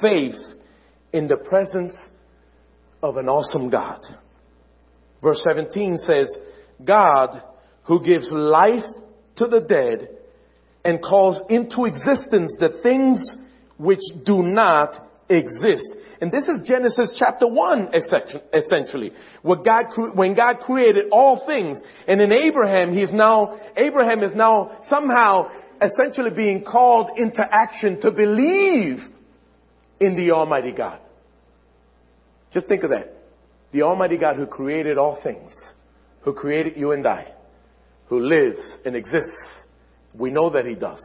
faith 0.00 0.34
in 1.12 1.28
the 1.28 1.36
presence 1.36 1.94
of 3.02 3.16
an 3.16 3.28
awesome 3.28 3.70
God. 3.70 4.00
Verse 5.22 5.42
17 5.48 5.98
says, 5.98 6.28
God 6.84 7.42
who 7.84 8.04
gives 8.04 8.28
life 8.30 8.84
to 9.36 9.46
the 9.46 9.60
dead 9.60 10.08
and 10.84 11.02
calls 11.02 11.40
into 11.48 11.84
existence 11.84 12.54
the 12.60 12.80
things 12.82 13.38
which 13.78 14.00
do 14.24 14.42
not 14.42 15.06
exist. 15.28 15.96
And 16.20 16.32
this 16.32 16.48
is 16.48 16.62
Genesis 16.66 17.14
chapter 17.18 17.46
1 17.46 17.90
essentially. 18.52 19.12
When 19.42 19.62
God, 19.62 19.84
when 20.14 20.34
God 20.34 20.60
created 20.60 21.06
all 21.10 21.46
things 21.46 21.78
and 22.06 22.20
in 22.20 22.32
Abraham, 22.32 22.94
he's 22.94 23.12
now, 23.12 23.58
Abraham 23.76 24.22
is 24.22 24.34
now 24.34 24.78
somehow 24.82 25.50
essentially 25.82 26.30
being 26.30 26.64
called 26.64 27.10
into 27.18 27.42
action 27.42 28.00
to 28.00 28.10
believe 28.10 28.98
in 30.00 30.16
the 30.16 30.30
Almighty 30.30 30.72
God. 30.72 31.00
Just 32.54 32.68
think 32.68 32.82
of 32.84 32.90
that. 32.90 33.12
The 33.72 33.82
Almighty 33.82 34.16
God 34.16 34.36
who 34.36 34.46
created 34.46 34.96
all 34.96 35.20
things, 35.22 35.54
who 36.22 36.32
created 36.32 36.76
you 36.76 36.92
and 36.92 37.06
I, 37.06 37.32
who 38.06 38.20
lives 38.20 38.78
and 38.84 38.96
exists. 38.96 39.58
We 40.14 40.30
know 40.30 40.48
that 40.50 40.64
He 40.64 40.74
does. 40.74 41.04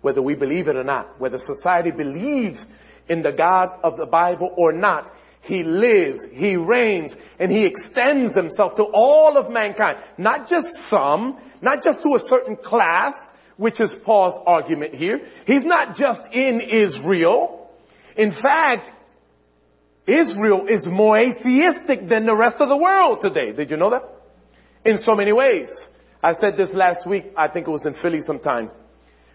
Whether 0.00 0.22
we 0.22 0.34
believe 0.34 0.68
it 0.68 0.76
or 0.76 0.84
not, 0.84 1.20
whether 1.20 1.38
society 1.38 1.90
believes 1.90 2.64
in 3.08 3.22
the 3.22 3.32
God 3.32 3.70
of 3.82 3.96
the 3.96 4.06
Bible 4.06 4.54
or 4.56 4.72
not, 4.72 5.10
He 5.42 5.62
lives, 5.62 6.20
He 6.32 6.56
reigns, 6.56 7.14
and 7.38 7.50
He 7.50 7.66
extends 7.66 8.34
Himself 8.34 8.76
to 8.76 8.84
all 8.84 9.36
of 9.36 9.50
mankind. 9.50 9.98
Not 10.16 10.48
just 10.48 10.68
some, 10.88 11.38
not 11.60 11.82
just 11.82 12.02
to 12.02 12.14
a 12.14 12.20
certain 12.26 12.56
class, 12.56 13.14
which 13.56 13.80
is 13.80 13.92
Paul's 14.04 14.40
argument 14.46 14.94
here. 14.94 15.20
He's 15.46 15.64
not 15.64 15.96
just 15.96 16.20
in 16.32 16.60
Israel. 16.60 17.70
In 18.16 18.30
fact, 18.30 18.90
Israel 20.06 20.66
is 20.68 20.86
more 20.86 21.18
atheistic 21.18 22.08
than 22.08 22.24
the 22.24 22.36
rest 22.36 22.56
of 22.60 22.68
the 22.68 22.76
world 22.76 23.18
today. 23.20 23.52
Did 23.52 23.70
you 23.70 23.76
know 23.76 23.90
that? 23.90 24.04
In 24.84 24.98
so 24.98 25.14
many 25.14 25.32
ways. 25.32 25.68
I 26.22 26.32
said 26.34 26.56
this 26.56 26.70
last 26.72 27.06
week, 27.06 27.26
I 27.36 27.48
think 27.48 27.66
it 27.66 27.70
was 27.70 27.84
in 27.84 27.94
Philly 28.00 28.20
sometime, 28.22 28.70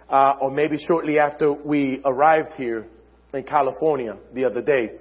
uh, 0.09 0.35
or 0.41 0.51
maybe 0.51 0.77
shortly 0.77 1.19
after 1.19 1.51
we 1.51 2.01
arrived 2.05 2.53
here 2.57 2.85
in 3.33 3.43
California 3.43 4.17
the 4.33 4.45
other 4.45 4.61
day. 4.61 4.91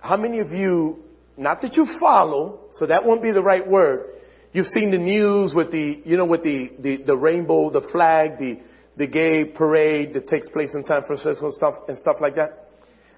How 0.00 0.16
many 0.16 0.40
of 0.40 0.50
you, 0.50 1.02
not 1.36 1.62
that 1.62 1.74
you 1.76 1.86
follow, 1.98 2.60
so 2.72 2.86
that 2.86 3.04
won't 3.04 3.22
be 3.22 3.32
the 3.32 3.42
right 3.42 3.66
word, 3.66 4.14
You've 4.54 4.66
seen 4.66 4.92
the 4.92 4.98
news 4.98 5.52
with 5.52 5.72
the, 5.72 6.00
you 6.04 6.16
know, 6.16 6.24
with 6.24 6.44
the, 6.44 6.70
the, 6.78 6.98
the 6.98 7.16
rainbow, 7.16 7.70
the 7.70 7.80
flag, 7.90 8.38
the, 8.38 8.60
the 8.96 9.08
gay 9.08 9.44
parade 9.44 10.14
that 10.14 10.28
takes 10.28 10.48
place 10.48 10.72
in 10.74 10.84
San 10.84 11.02
Francisco 11.02 11.46
and 11.46 11.54
stuff, 11.54 11.74
and 11.88 11.98
stuff 11.98 12.18
like 12.20 12.36
that. 12.36 12.68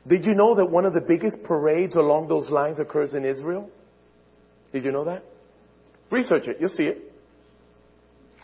Did 0.08 0.24
you 0.24 0.34
know 0.34 0.54
that 0.54 0.64
one 0.64 0.86
of 0.86 0.94
the 0.94 1.02
biggest 1.02 1.36
parades 1.44 1.94
along 1.94 2.28
those 2.28 2.48
lines 2.48 2.80
occurs 2.80 3.12
in 3.12 3.26
Israel? 3.26 3.68
Did 4.72 4.86
you 4.86 4.92
know 4.92 5.04
that? 5.04 5.24
Research 6.10 6.48
it, 6.48 6.56
you'll 6.58 6.70
see 6.70 6.84
it. 6.84 7.05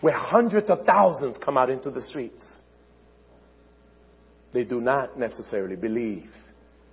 Where 0.03 0.12
hundreds 0.12 0.69
of 0.69 0.85
thousands 0.85 1.38
come 1.43 1.57
out 1.57 1.71
into 1.71 1.91
the 1.91 2.03
streets. 2.03 2.43
They 4.53 4.65
do 4.65 4.81
not 4.81 5.19
necessarily 5.19 5.77
believe. 5.77 6.29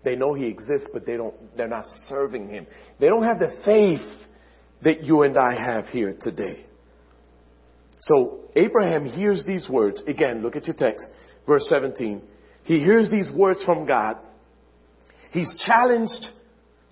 They 0.06 0.16
know 0.16 0.34
he 0.34 0.46
exists, 0.46 0.88
but 0.94 1.06
they 1.06 1.18
don't, 1.18 1.36
they're 1.58 1.68
not 1.68 1.86
serving 2.08 2.48
him. 2.48 2.66
They 3.00 3.08
don't 3.08 3.24
have 3.24 3.40
the 3.40 3.52
faith 3.66 4.08
that 4.84 5.04
you 5.04 5.24
and 5.24 5.38
I 5.38 5.60
have 5.62 5.88
here 5.88 6.16
today. 6.22 6.66
So 8.00 8.40
Abraham 8.56 9.06
hears 9.06 9.44
these 9.46 9.68
words. 9.70 10.02
Again, 10.08 10.42
look 10.42 10.56
at 10.56 10.66
your 10.68 10.76
text, 10.76 11.06
verse 11.46 11.68
17. 11.70 12.22
He 12.64 12.80
hears 12.80 13.12
these 13.12 13.30
words 13.30 13.62
from 13.66 13.86
God. 13.86 14.18
He's 15.32 15.54
challenged 15.66 16.30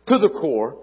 to 0.07 0.17
the 0.17 0.29
core. 0.29 0.77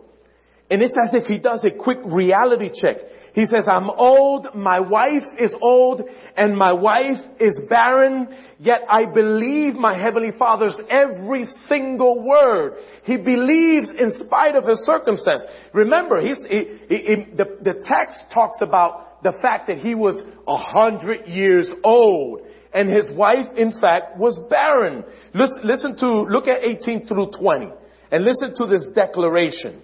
And 0.71 0.83
it's 0.83 0.97
as 0.97 1.15
if 1.15 1.27
he 1.27 1.39
does 1.39 1.63
a 1.65 1.71
quick 1.71 1.99
reality 2.05 2.71
check. 2.75 2.97
He 3.35 3.45
says, 3.47 3.67
I'm 3.71 3.91
old, 3.91 4.55
my 4.55 4.81
wife 4.81 5.25
is 5.39 5.55
old, 5.61 6.03
and 6.37 6.57
my 6.57 6.73
wife 6.73 7.19
is 7.39 7.61
barren, 7.69 8.29
yet 8.59 8.81
I 8.89 9.07
believe 9.13 9.75
my 9.75 10.01
Heavenly 10.01 10.31
Father's 10.39 10.77
every 10.89 11.45
single 11.69 12.25
word. 12.25 12.79
He 13.03 13.17
believes 13.17 13.91
in 13.91 14.13
spite 14.13 14.55
of 14.55 14.65
his 14.65 14.79
circumstance. 14.87 15.43
Remember, 15.73 16.21
he, 16.21 16.29
he, 16.49 17.27
the, 17.37 17.59
the 17.63 17.85
text 17.85 18.21
talks 18.33 18.59
about 18.63 19.23
the 19.23 19.33
fact 19.43 19.67
that 19.67 19.79
he 19.79 19.95
was 19.95 20.23
a 20.47 20.57
hundred 20.57 21.27
years 21.27 21.69
old 21.83 22.41
and 22.73 22.89
his 22.89 23.07
wife, 23.15 23.47
in 23.57 23.73
fact, 23.81 24.17
was 24.17 24.39
barren. 24.49 25.05
Listen, 25.33 25.61
listen 25.65 25.97
to, 25.99 26.07
look 26.23 26.49
at 26.49 26.65
18 26.65 27.07
through 27.07 27.31
20 27.39 27.67
and 28.11 28.25
listen 28.25 28.55
to 28.57 28.67
this 28.67 28.85
declaration 28.95 29.83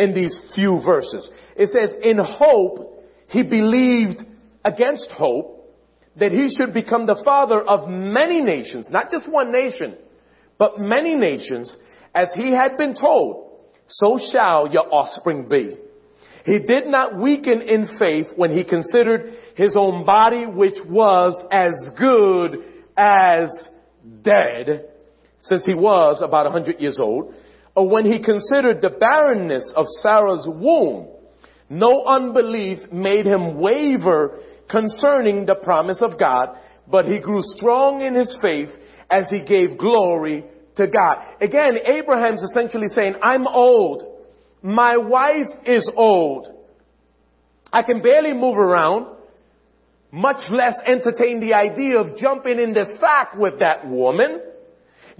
in 0.00 0.14
these 0.14 0.40
few 0.54 0.80
verses. 0.84 1.30
It 1.54 1.68
says, 1.68 1.90
in 2.02 2.18
hope, 2.18 3.04
he 3.28 3.42
believed 3.42 4.24
against 4.64 5.10
hope 5.10 5.78
that 6.16 6.32
he 6.32 6.48
should 6.56 6.74
become 6.74 7.06
the 7.06 7.20
father 7.24 7.60
of 7.62 7.88
many 7.88 8.40
nations, 8.40 8.88
not 8.90 9.10
just 9.10 9.30
one 9.30 9.52
nation, 9.52 9.96
but 10.58 10.80
many 10.80 11.14
nations, 11.14 11.76
as 12.14 12.32
he 12.34 12.50
had 12.50 12.76
been 12.76 12.94
told, 12.94 13.60
so 13.86 14.18
shall 14.32 14.72
your 14.72 14.92
offspring 14.92 15.48
be. 15.48 15.76
He 16.44 16.58
did 16.58 16.86
not 16.86 17.18
weaken 17.18 17.60
in 17.60 17.86
faith 17.98 18.28
when 18.34 18.56
he 18.56 18.64
considered 18.64 19.34
his 19.54 19.76
own 19.76 20.06
body, 20.06 20.46
which 20.46 20.78
was 20.88 21.36
as 21.52 21.72
good 21.98 22.64
as 22.96 23.50
dead, 24.22 24.86
since 25.38 25.66
he 25.66 25.74
was 25.74 26.22
about 26.22 26.46
a 26.46 26.50
hundred 26.50 26.80
years 26.80 26.96
old, 26.98 27.34
or 27.74 27.88
when 27.88 28.10
he 28.10 28.22
considered 28.22 28.82
the 28.82 28.90
barrenness 28.90 29.72
of 29.76 29.86
Sarah's 30.00 30.46
womb, 30.48 31.08
no 31.68 32.04
unbelief 32.04 32.80
made 32.92 33.26
him 33.26 33.60
waver 33.60 34.38
concerning 34.68 35.46
the 35.46 35.54
promise 35.54 36.02
of 36.02 36.18
God, 36.18 36.56
but 36.88 37.04
he 37.06 37.20
grew 37.20 37.42
strong 37.42 38.02
in 38.02 38.14
his 38.14 38.36
faith 38.42 38.70
as 39.10 39.28
he 39.30 39.40
gave 39.40 39.78
glory 39.78 40.44
to 40.76 40.86
God. 40.86 41.18
Again, 41.40 41.78
Abraham's 41.84 42.42
essentially 42.42 42.88
saying, 42.88 43.14
I'm 43.22 43.46
old. 43.46 44.04
My 44.62 44.96
wife 44.96 45.48
is 45.64 45.88
old. 45.96 46.48
I 47.72 47.82
can 47.82 48.02
barely 48.02 48.32
move 48.32 48.56
around, 48.58 49.16
much 50.10 50.50
less 50.50 50.74
entertain 50.86 51.40
the 51.40 51.54
idea 51.54 51.98
of 51.98 52.16
jumping 52.16 52.58
in 52.58 52.74
the 52.74 52.98
sack 53.00 53.36
with 53.36 53.60
that 53.60 53.88
woman. 53.88 54.40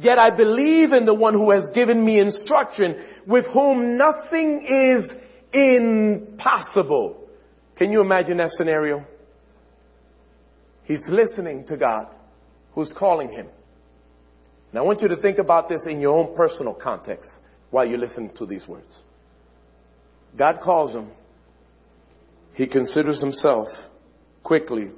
Yet 0.01 0.19
I 0.19 0.35
believe 0.35 0.93
in 0.93 1.05
the 1.05 1.13
one 1.13 1.35
who 1.35 1.51
has 1.51 1.69
given 1.75 2.03
me 2.03 2.19
instruction, 2.21 3.05
with 3.27 3.45
whom 3.53 3.99
nothing 3.99 4.67
is 4.67 5.05
impossible. 5.53 7.29
Can 7.77 7.93
you 7.93 8.01
imagine 8.01 8.39
that 8.39 8.51
scenario? 8.53 9.05
He's 10.85 11.07
listening 11.11 11.67
to 11.67 11.77
God 11.77 12.07
who's 12.75 12.91
calling 12.97 13.31
him. 13.31 13.49
Now 14.73 14.81
I 14.81 14.85
want 14.85 15.03
you 15.03 15.09
to 15.09 15.17
think 15.17 15.37
about 15.37 15.69
this 15.69 15.83
in 15.87 16.01
your 16.01 16.17
own 16.17 16.35
personal 16.35 16.73
context 16.73 17.31
while 17.71 17.85
you 17.85 17.99
listen 17.99 18.31
to 18.39 18.47
these 18.47 18.67
words. 18.67 18.99
God 20.39 20.61
calls 20.63 20.95
him. 20.95 21.11
He 22.55 22.67
considers 22.67 23.21
himself 23.21 23.69
quickly. 24.43 24.93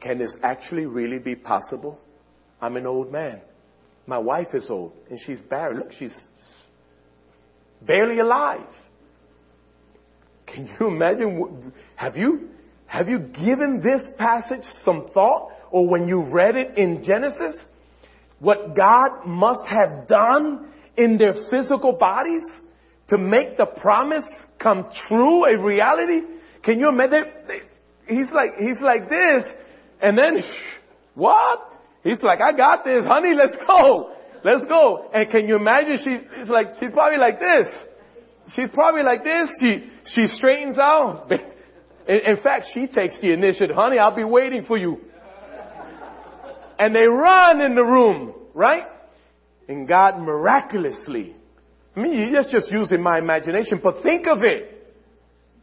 Can 0.00 0.18
this 0.18 0.34
actually 0.42 0.86
really 0.86 1.18
be 1.18 1.34
possible? 1.34 2.00
I'm 2.62 2.76
an 2.76 2.86
old 2.86 3.10
man. 3.10 3.40
My 4.06 4.18
wife 4.18 4.48
is 4.54 4.70
old 4.70 4.92
and 5.10 5.18
she's 5.26 5.40
barren. 5.40 5.78
Look, 5.78 5.92
she's 5.98 6.16
barely 7.82 8.20
alive. 8.20 8.68
Can 10.46 10.70
you 10.78 10.86
imagine? 10.86 11.72
Have 11.96 12.16
you, 12.16 12.48
have 12.86 13.08
you 13.08 13.18
given 13.18 13.80
this 13.82 14.02
passage 14.16 14.64
some 14.84 15.08
thought 15.12 15.50
or 15.70 15.88
when 15.88 16.06
you 16.06 16.22
read 16.22 16.54
it 16.54 16.78
in 16.78 17.02
Genesis? 17.04 17.58
What 18.38 18.76
God 18.76 19.26
must 19.26 19.66
have 19.66 20.06
done 20.06 20.68
in 20.96 21.18
their 21.18 21.34
physical 21.50 21.92
bodies 21.92 22.44
to 23.08 23.18
make 23.18 23.56
the 23.56 23.66
promise 23.66 24.24
come 24.60 24.86
true, 25.08 25.46
a 25.46 25.58
reality? 25.58 26.20
Can 26.62 26.78
you 26.78 26.88
imagine? 26.88 27.24
He's 28.06 28.30
like, 28.32 28.56
he's 28.58 28.80
like 28.80 29.08
this 29.08 29.44
and 30.00 30.18
then, 30.18 30.42
what? 31.14 31.71
He's 32.02 32.22
like, 32.22 32.40
I 32.40 32.56
got 32.56 32.84
this, 32.84 33.04
honey, 33.04 33.34
let's 33.36 33.56
go. 33.66 34.12
Let's 34.44 34.64
go. 34.66 35.08
And 35.14 35.30
can 35.30 35.46
you 35.46 35.56
imagine 35.56 35.98
she's 35.98 36.48
like, 36.48 36.72
she's 36.80 36.90
probably 36.92 37.18
like 37.18 37.38
this. 37.38 37.66
She's 38.54 38.68
probably 38.74 39.02
like 39.02 39.22
this. 39.22 39.48
She, 39.60 39.90
she 40.04 40.26
straightens 40.26 40.78
out. 40.78 41.30
In, 42.08 42.16
in 42.16 42.42
fact, 42.42 42.66
she 42.74 42.88
takes 42.88 43.18
the 43.20 43.32
initiative. 43.32 43.76
Honey, 43.76 43.98
I'll 43.98 44.16
be 44.16 44.24
waiting 44.24 44.64
for 44.64 44.76
you. 44.76 44.98
And 46.78 46.92
they 46.92 47.06
run 47.06 47.60
in 47.60 47.76
the 47.76 47.84
room, 47.84 48.34
right? 48.54 48.82
And 49.68 49.86
God 49.86 50.18
miraculously, 50.18 51.36
I 51.94 52.00
mean, 52.00 52.32
that's 52.32 52.50
just 52.50 52.72
using 52.72 53.00
my 53.00 53.18
imagination, 53.18 53.78
but 53.80 54.02
think 54.02 54.26
of 54.26 54.38
it. 54.42 54.72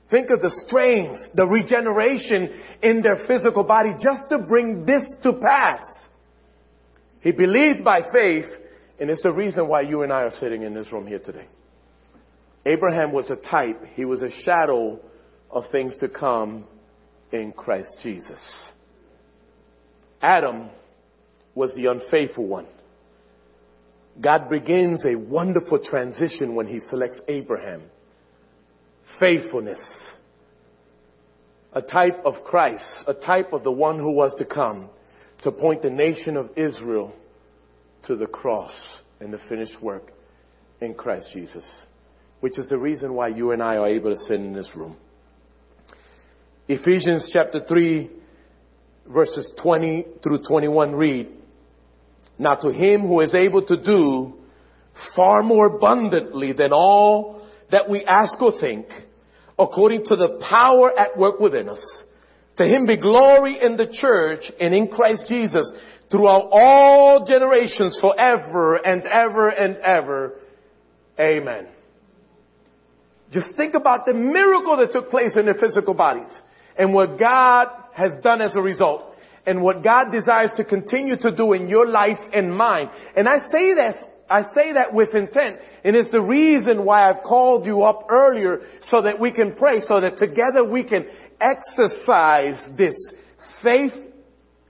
Think 0.09 0.29
of 0.29 0.41
the 0.41 0.49
strength, 0.65 1.35
the 1.35 1.45
regeneration 1.45 2.61
in 2.81 3.01
their 3.01 3.17
physical 3.27 3.63
body 3.63 3.93
just 4.01 4.29
to 4.29 4.39
bring 4.39 4.85
this 4.85 5.03
to 5.23 5.33
pass. 5.33 5.83
He 7.21 7.31
believed 7.31 7.83
by 7.83 8.01
faith, 8.11 8.45
and 8.99 9.09
it's 9.09 9.23
the 9.23 9.31
reason 9.31 9.67
why 9.67 9.81
you 9.81 10.03
and 10.03 10.13
I 10.13 10.23
are 10.23 10.31
sitting 10.39 10.63
in 10.63 10.73
this 10.73 10.91
room 10.91 11.07
here 11.07 11.19
today. 11.19 11.47
Abraham 12.65 13.11
was 13.11 13.29
a 13.29 13.35
type, 13.35 13.81
he 13.95 14.05
was 14.05 14.21
a 14.21 14.31
shadow 14.43 14.99
of 15.49 15.63
things 15.71 15.97
to 15.99 16.07
come 16.07 16.65
in 17.31 17.51
Christ 17.51 17.97
Jesus. 18.01 18.39
Adam 20.21 20.69
was 21.55 21.73
the 21.75 21.87
unfaithful 21.87 22.45
one. 22.45 22.67
God 24.21 24.49
begins 24.49 25.05
a 25.05 25.15
wonderful 25.15 25.79
transition 25.79 26.55
when 26.55 26.67
he 26.67 26.79
selects 26.79 27.21
Abraham. 27.27 27.83
Faithfulness. 29.19 29.79
A 31.73 31.81
type 31.81 32.19
of 32.25 32.43
Christ, 32.43 32.83
a 33.07 33.13
type 33.13 33.53
of 33.53 33.63
the 33.63 33.71
one 33.71 33.97
who 33.97 34.11
was 34.11 34.33
to 34.37 34.45
come 34.45 34.89
to 35.43 35.51
point 35.51 35.81
the 35.81 35.89
nation 35.89 36.37
of 36.37 36.49
Israel 36.55 37.13
to 38.07 38.15
the 38.15 38.27
cross 38.27 38.73
and 39.19 39.33
the 39.33 39.39
finished 39.49 39.81
work 39.81 40.11
in 40.81 40.93
Christ 40.93 41.29
Jesus, 41.33 41.63
which 42.39 42.57
is 42.57 42.69
the 42.69 42.77
reason 42.77 43.13
why 43.13 43.29
you 43.29 43.51
and 43.51 43.61
I 43.61 43.77
are 43.77 43.87
able 43.87 44.13
to 44.13 44.19
sit 44.19 44.39
in 44.39 44.53
this 44.53 44.69
room. 44.75 44.97
Ephesians 46.67 47.29
chapter 47.33 47.61
3 47.65 48.09
verses 49.09 49.51
20 49.61 50.05
through 50.23 50.39
21 50.47 50.93
read, 50.93 51.27
Now 52.37 52.55
to 52.55 52.71
him 52.71 53.01
who 53.01 53.21
is 53.21 53.33
able 53.33 53.65
to 53.65 53.81
do 53.81 54.33
far 55.15 55.41
more 55.41 55.67
abundantly 55.77 56.53
than 56.53 56.71
all 56.71 57.47
that 57.71 57.89
we 57.89 58.03
ask 58.05 58.39
or 58.41 58.59
think, 58.59 58.87
according 59.57 60.05
to 60.05 60.15
the 60.15 60.39
power 60.49 60.97
at 60.97 61.17
work 61.17 61.39
within 61.39 61.69
us. 61.69 62.03
To 62.59 62.65
him 62.65 62.85
be 62.85 62.97
glory 62.97 63.57
in 63.61 63.77
the 63.77 63.87
church 63.87 64.51
and 64.59 64.75
in 64.75 64.89
Christ 64.89 65.23
Jesus 65.29 65.71
throughout 66.11 66.49
all 66.51 67.25
generations 67.25 67.97
forever 68.01 68.75
and 68.75 69.03
ever 69.03 69.47
and 69.47 69.77
ever. 69.77 70.33
Amen. 71.17 71.67
Just 73.31 73.55
think 73.55 73.75
about 73.75 74.05
the 74.05 74.13
miracle 74.13 74.75
that 74.75 74.91
took 74.91 75.09
place 75.09 75.37
in 75.37 75.45
their 75.45 75.53
physical 75.53 75.93
bodies 75.93 76.37
and 76.77 76.93
what 76.93 77.17
God 77.17 77.69
has 77.93 78.11
done 78.21 78.41
as 78.41 78.57
a 78.57 78.61
result 78.61 79.05
and 79.45 79.61
what 79.61 79.81
God 79.81 80.11
desires 80.11 80.51
to 80.57 80.65
continue 80.65 81.15
to 81.15 81.33
do 81.33 81.53
in 81.53 81.69
your 81.69 81.87
life 81.87 82.19
and 82.33 82.53
mine. 82.53 82.89
And 83.15 83.29
I 83.29 83.37
say 83.49 83.73
that, 83.75 83.95
I 84.29 84.43
say 84.53 84.73
that 84.73 84.93
with 84.93 85.13
intent 85.13 85.57
and 85.83 85.95
it's 85.95 86.11
the 86.11 86.21
reason 86.21 86.85
why 86.85 87.09
I've 87.09 87.23
called 87.23 87.65
you 87.65 87.83
up 87.83 88.07
earlier 88.09 88.61
so 88.83 89.01
that 89.01 89.19
we 89.19 89.31
can 89.31 89.55
pray, 89.55 89.79
so 89.81 90.01
that 90.01 90.17
together 90.17 90.63
we 90.63 90.83
can 90.83 91.05
exercise 91.39 92.63
this 92.77 92.95
faith 93.63 93.93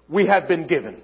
we 0.07 0.27
have 0.27 0.47
been 0.47 0.67
given. 0.67 1.01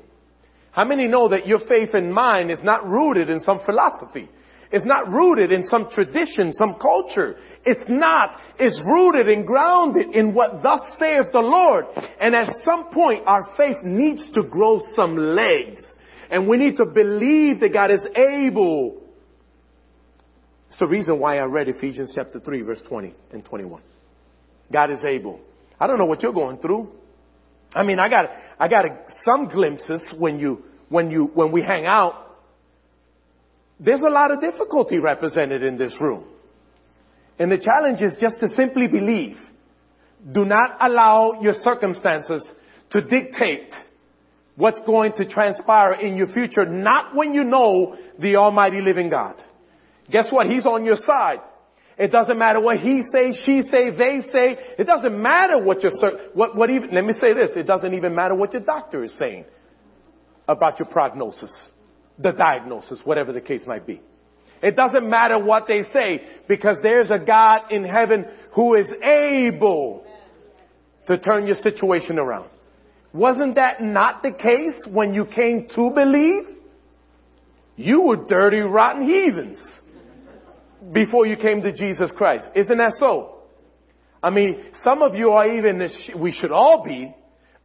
How 0.71 0.83
many 0.83 1.07
know 1.07 1.29
that 1.29 1.47
your 1.47 1.59
faith 1.59 1.93
and 1.93 2.13
mine 2.13 2.49
is 2.49 2.59
not 2.63 2.87
rooted 2.87 3.29
in 3.29 3.39
some 3.39 3.61
philosophy? 3.65 4.29
It's 4.71 4.85
not 4.85 5.07
rooted 5.07 5.51
in 5.51 5.63
some 5.63 5.89
tradition, 5.89 6.51
some 6.51 6.75
culture. 6.75 7.37
It's 7.65 7.85
not. 7.87 8.39
It's 8.59 8.77
rooted 8.85 9.29
and 9.29 9.45
grounded 9.45 10.13
in 10.13 10.33
what 10.33 10.61
thus 10.61 10.81
saith 10.99 11.31
the 11.31 11.39
Lord. 11.39 11.85
And 12.19 12.35
at 12.35 12.53
some 12.63 12.89
point, 12.91 13.23
our 13.25 13.47
faith 13.55 13.77
needs 13.83 14.29
to 14.33 14.43
grow 14.43 14.81
some 14.93 15.15
legs. 15.15 15.81
And 16.29 16.47
we 16.47 16.57
need 16.57 16.77
to 16.77 16.85
believe 16.85 17.59
that 17.59 17.73
God 17.73 17.91
is 17.91 18.01
able. 18.15 19.01
It's 20.69 20.79
the 20.79 20.87
reason 20.87 21.19
why 21.19 21.37
I 21.37 21.43
read 21.43 21.69
Ephesians 21.69 22.11
chapter 22.15 22.39
3 22.39 22.61
verse 22.61 22.81
20 22.87 23.13
and 23.31 23.45
21. 23.45 23.81
God 24.71 24.91
is 24.91 25.03
able. 25.03 25.39
I 25.79 25.87
don't 25.87 25.97
know 25.97 26.05
what 26.05 26.23
you're 26.23 26.33
going 26.33 26.57
through. 26.57 26.89
I 27.73 27.83
mean, 27.83 27.99
I 27.99 28.09
got, 28.09 28.29
I 28.59 28.67
got 28.67 28.85
some 29.23 29.47
glimpses 29.47 30.05
when 30.17 30.39
you, 30.39 30.63
when 30.89 31.11
you, 31.11 31.25
when 31.33 31.51
we 31.51 31.61
hang 31.61 31.85
out. 31.85 32.37
There's 33.79 34.01
a 34.01 34.09
lot 34.09 34.31
of 34.31 34.39
difficulty 34.39 34.97
represented 34.97 35.61
in 35.61 35.77
this 35.77 35.93
room. 35.99 36.23
And 37.37 37.51
the 37.51 37.57
challenge 37.57 38.01
is 38.01 38.15
just 38.19 38.39
to 38.39 38.47
simply 38.49 38.87
believe. 38.87 39.37
Do 40.31 40.45
not 40.45 40.77
allow 40.79 41.41
your 41.41 41.53
circumstances 41.53 42.49
to 42.91 43.01
dictate 43.01 43.73
what's 44.55 44.79
going 44.85 45.13
to 45.13 45.25
transpire 45.25 45.93
in 45.93 46.15
your 46.15 46.27
future, 46.27 46.65
not 46.65 47.15
when 47.15 47.33
you 47.33 47.43
know 47.43 47.97
the 48.19 48.37
Almighty 48.37 48.81
living 48.81 49.09
God. 49.09 49.35
Guess 50.09 50.31
what? 50.31 50.47
He's 50.47 50.65
on 50.65 50.85
your 50.85 50.95
side. 50.97 51.39
It 51.97 52.11
doesn't 52.11 52.37
matter 52.37 52.59
what 52.59 52.77
he 52.77 53.03
say, 53.11 53.31
she 53.45 53.61
say, 53.61 53.89
they 53.89 54.19
say. 54.31 54.57
It 54.77 54.85
doesn't 54.85 55.21
matter 55.21 55.57
what 55.57 55.81
your, 55.81 55.91
what, 56.33 56.55
what 56.55 56.69
even, 56.69 56.93
let 56.93 57.05
me 57.05 57.13
say 57.19 57.33
this. 57.33 57.51
It 57.55 57.63
doesn't 57.63 57.93
even 57.93 58.13
matter 58.13 58.35
what 58.35 58.53
your 58.53 58.63
doctor 58.63 59.03
is 59.03 59.13
saying 59.17 59.45
about 60.47 60.77
your 60.77 60.87
prognosis, 60.87 61.51
the 62.19 62.31
diagnosis, 62.31 62.99
whatever 63.05 63.31
the 63.31 63.41
case 63.41 63.63
might 63.65 63.87
be. 63.87 64.01
It 64.61 64.75
doesn't 64.75 65.09
matter 65.09 65.39
what 65.39 65.67
they 65.67 65.83
say 65.93 66.27
because 66.47 66.77
there's 66.81 67.11
a 67.11 67.19
God 67.19 67.71
in 67.71 67.83
heaven 67.83 68.25
who 68.53 68.75
is 68.75 68.87
able 69.01 70.05
to 71.07 71.17
turn 71.17 71.45
your 71.45 71.55
situation 71.55 72.19
around. 72.19 72.49
Wasn't 73.15 73.55
that 73.55 73.81
not 73.81 74.23
the 74.23 74.31
case 74.31 74.75
when 74.91 75.13
you 75.13 75.25
came 75.25 75.69
to 75.73 75.89
believe? 75.89 76.43
You 77.77 78.01
were 78.01 78.25
dirty, 78.25 78.59
rotten 78.59 79.07
heathens 79.07 79.57
before 80.91 81.25
you 81.25 81.37
came 81.37 81.61
to 81.61 81.71
Jesus 81.71 82.11
Christ. 82.13 82.49
Isn't 82.55 82.77
that 82.77 82.91
so? 82.99 83.37
I 84.21 84.31
mean, 84.31 84.65
some 84.83 85.01
of 85.01 85.15
you 85.15 85.31
are 85.31 85.47
even, 85.47 85.89
we 86.19 86.33
should 86.33 86.51
all 86.51 86.83
be 86.83 87.15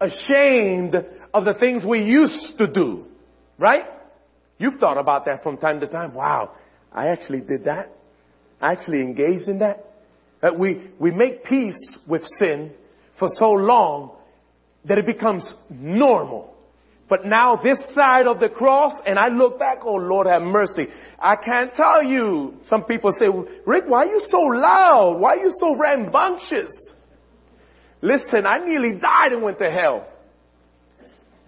ashamed 0.00 0.94
of 1.34 1.44
the 1.44 1.54
things 1.54 1.84
we 1.84 2.04
used 2.04 2.56
to 2.58 2.68
do. 2.68 3.06
Right? 3.58 3.82
You've 4.56 4.78
thought 4.78 4.98
about 4.98 5.24
that 5.24 5.42
from 5.42 5.56
time 5.56 5.80
to 5.80 5.88
time. 5.88 6.14
Wow, 6.14 6.56
I 6.92 7.08
actually 7.08 7.40
did 7.40 7.64
that. 7.64 7.90
I 8.60 8.70
actually 8.70 9.00
engaged 9.00 9.48
in 9.48 9.58
that. 9.58 9.84
That 10.42 10.56
we, 10.56 10.92
we 11.00 11.10
make 11.10 11.42
peace 11.42 11.90
with 12.06 12.22
sin 12.38 12.70
for 13.18 13.26
so 13.32 13.50
long 13.50 14.12
that 14.84 14.98
it 14.98 15.06
becomes 15.06 15.54
normal. 15.68 16.54
But 17.08 17.24
now 17.24 17.56
this 17.56 17.78
side 17.92 18.28
of 18.28 18.38
the 18.38 18.48
cross, 18.48 18.92
and 19.04 19.18
I 19.18 19.28
look 19.28 19.58
back, 19.58 19.78
oh 19.82 19.96
Lord 19.96 20.28
have 20.28 20.42
mercy. 20.42 20.86
I 21.18 21.34
can't 21.36 21.74
tell 21.74 22.04
you. 22.04 22.54
Some 22.66 22.84
people 22.84 23.12
say, 23.18 23.26
Rick, 23.66 23.84
why 23.88 24.06
are 24.06 24.10
you 24.10 24.22
so 24.28 24.38
loud? 24.38 25.18
Why 25.18 25.36
are 25.36 25.40
you 25.40 25.52
so 25.58 25.74
rambunctious? 25.74 26.70
Listen, 28.00 28.46
I 28.46 28.64
nearly 28.64 28.92
died 28.92 29.32
and 29.32 29.42
went 29.42 29.58
to 29.58 29.70
hell. 29.70 30.06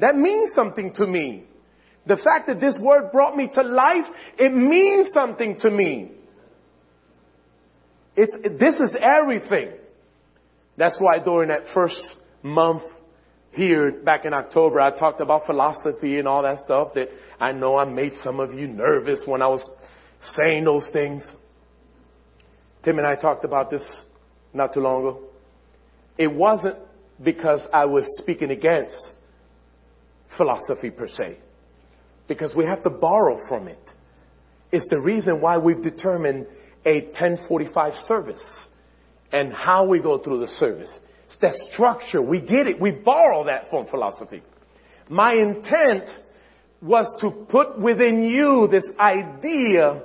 That 0.00 0.16
means 0.16 0.50
something 0.54 0.92
to 0.94 1.06
me. 1.06 1.44
The 2.06 2.16
fact 2.16 2.48
that 2.48 2.60
this 2.60 2.76
word 2.80 3.12
brought 3.12 3.36
me 3.36 3.48
to 3.54 3.62
life, 3.62 4.04
it 4.36 4.52
means 4.52 5.08
something 5.14 5.60
to 5.60 5.70
me. 5.70 6.10
It's, 8.16 8.36
this 8.58 8.74
is 8.80 8.96
everything. 9.00 9.70
That's 10.76 10.96
why 10.98 11.20
during 11.20 11.50
that 11.50 11.72
first 11.72 12.00
month 12.42 12.82
here 13.52 13.92
back 13.92 14.24
in 14.24 14.32
October, 14.32 14.80
I 14.80 14.98
talked 14.98 15.20
about 15.20 15.46
philosophy 15.46 16.18
and 16.18 16.26
all 16.26 16.42
that 16.42 16.60
stuff 16.60 16.94
that 16.94 17.08
I 17.38 17.52
know 17.52 17.76
I 17.76 17.84
made 17.84 18.12
some 18.24 18.40
of 18.40 18.52
you 18.54 18.66
nervous 18.66 19.22
when 19.26 19.42
I 19.42 19.48
was 19.48 19.70
saying 20.36 20.64
those 20.64 20.88
things. 20.92 21.22
Tim 22.82 22.98
and 22.98 23.06
I 23.06 23.14
talked 23.14 23.44
about 23.44 23.70
this 23.70 23.82
not 24.54 24.72
too 24.72 24.80
long 24.80 25.00
ago. 25.00 25.20
It 26.16 26.32
wasn't 26.32 26.76
because 27.22 27.66
I 27.72 27.84
was 27.84 28.04
speaking 28.18 28.50
against 28.50 28.96
philosophy 30.36 30.90
per 30.90 31.06
se, 31.06 31.36
because 32.26 32.54
we 32.56 32.64
have 32.64 32.82
to 32.84 32.90
borrow 32.90 33.38
from 33.48 33.68
it. 33.68 33.90
It's 34.72 34.88
the 34.88 34.98
reason 34.98 35.42
why 35.42 35.58
we've 35.58 35.82
determined 35.82 36.46
a 36.86 37.02
1045 37.02 37.92
service 38.08 38.44
and 39.30 39.52
how 39.52 39.84
we 39.84 40.00
go 40.00 40.18
through 40.18 40.40
the 40.40 40.48
service 40.48 40.98
that 41.40 41.54
structure. 41.70 42.20
We 42.20 42.40
get 42.40 42.66
it. 42.66 42.80
We 42.80 42.90
borrow 42.90 43.44
that 43.44 43.70
from 43.70 43.86
philosophy. 43.86 44.42
My 45.08 45.34
intent 45.34 46.08
was 46.80 47.06
to 47.20 47.30
put 47.30 47.78
within 47.80 48.24
you 48.24 48.68
this 48.70 48.84
idea 48.98 50.02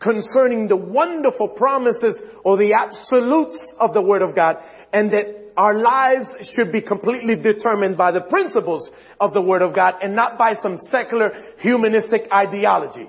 concerning 0.00 0.68
the 0.68 0.76
wonderful 0.76 1.48
promises 1.48 2.20
or 2.44 2.56
the 2.56 2.74
absolutes 2.74 3.74
of 3.78 3.94
the 3.94 4.02
Word 4.02 4.22
of 4.22 4.34
God 4.34 4.56
and 4.92 5.12
that 5.12 5.52
our 5.56 5.74
lives 5.74 6.26
should 6.54 6.70
be 6.70 6.80
completely 6.80 7.34
determined 7.34 7.96
by 7.96 8.12
the 8.12 8.20
principles 8.20 8.90
of 9.20 9.34
the 9.34 9.40
Word 9.40 9.62
of 9.62 9.74
God 9.74 9.94
and 10.02 10.14
not 10.14 10.38
by 10.38 10.54
some 10.62 10.78
secular 10.90 11.30
humanistic 11.58 12.28
ideology. 12.32 13.08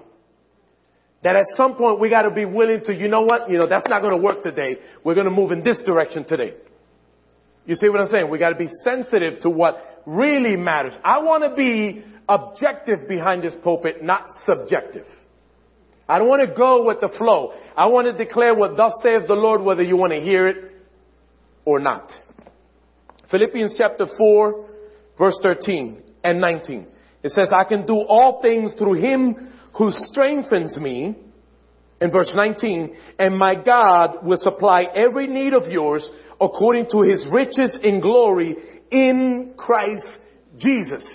That 1.22 1.36
at 1.36 1.46
some 1.56 1.76
point 1.76 2.00
we 2.00 2.10
gotta 2.10 2.32
be 2.32 2.46
willing 2.46 2.84
to, 2.86 2.94
you 2.94 3.08
know 3.08 3.22
what, 3.22 3.50
you 3.50 3.58
know, 3.58 3.68
that's 3.68 3.90
not 3.90 4.02
gonna 4.02 4.18
work 4.18 4.42
today. 4.42 4.78
We're 5.04 5.16
gonna 5.16 5.30
move 5.30 5.52
in 5.52 5.64
this 5.64 5.78
direction 5.84 6.26
today. 6.26 6.54
You 7.70 7.76
see 7.76 7.88
what 7.88 8.02
I'm 8.02 8.08
saying? 8.08 8.32
We 8.32 8.40
gotta 8.40 8.56
be 8.56 8.72
sensitive 8.84 9.42
to 9.42 9.50
what 9.52 10.02
really 10.08 10.56
matters. 10.56 10.94
I 11.06 11.20
wanna 11.20 11.54
be 11.56 12.04
objective 12.28 13.08
behind 13.08 13.44
this 13.44 13.54
pulpit, 13.64 14.04
not 14.04 14.26
subjective. 14.44 15.06
I 16.08 16.18
don't 16.18 16.28
want 16.28 16.50
to 16.50 16.56
go 16.56 16.84
with 16.86 17.00
the 17.02 17.10
flow. 17.16 17.54
I 17.78 17.86
want 17.86 18.08
to 18.08 18.14
declare 18.14 18.56
what 18.56 18.76
thus 18.76 18.94
saith 19.04 19.28
the 19.28 19.36
Lord, 19.36 19.62
whether 19.62 19.84
you 19.84 19.96
want 19.96 20.14
to 20.14 20.20
hear 20.20 20.48
it 20.48 20.72
or 21.66 21.80
not. 21.80 22.12
Philippians 23.30 23.76
chapter 23.78 24.08
4, 24.18 24.70
verse 25.20 25.38
13 25.44 26.02
and 26.24 26.42
19. 26.42 26.88
It 27.22 27.32
says, 27.34 27.52
I 27.56 27.64
can 27.64 27.86
do 27.86 27.98
all 27.98 28.42
things 28.42 28.74
through 28.74 28.96
him 28.96 29.54
who 29.78 29.92
strengthens 29.92 30.80
me 30.80 31.16
in 32.02 32.12
verse 32.12 32.32
19, 32.34 32.96
and 33.20 33.38
my 33.38 33.56
God 33.56 34.26
will 34.26 34.38
supply 34.38 34.84
every 34.84 35.28
need 35.28 35.54
of 35.54 35.70
yours 35.72 36.10
according 36.40 36.88
to 36.92 37.02
his 37.02 37.26
riches 37.32 37.78
in 37.84 38.00
glory 38.00 38.56
in 38.90 39.54
Christ 39.58 40.06
Jesus. 40.58 41.06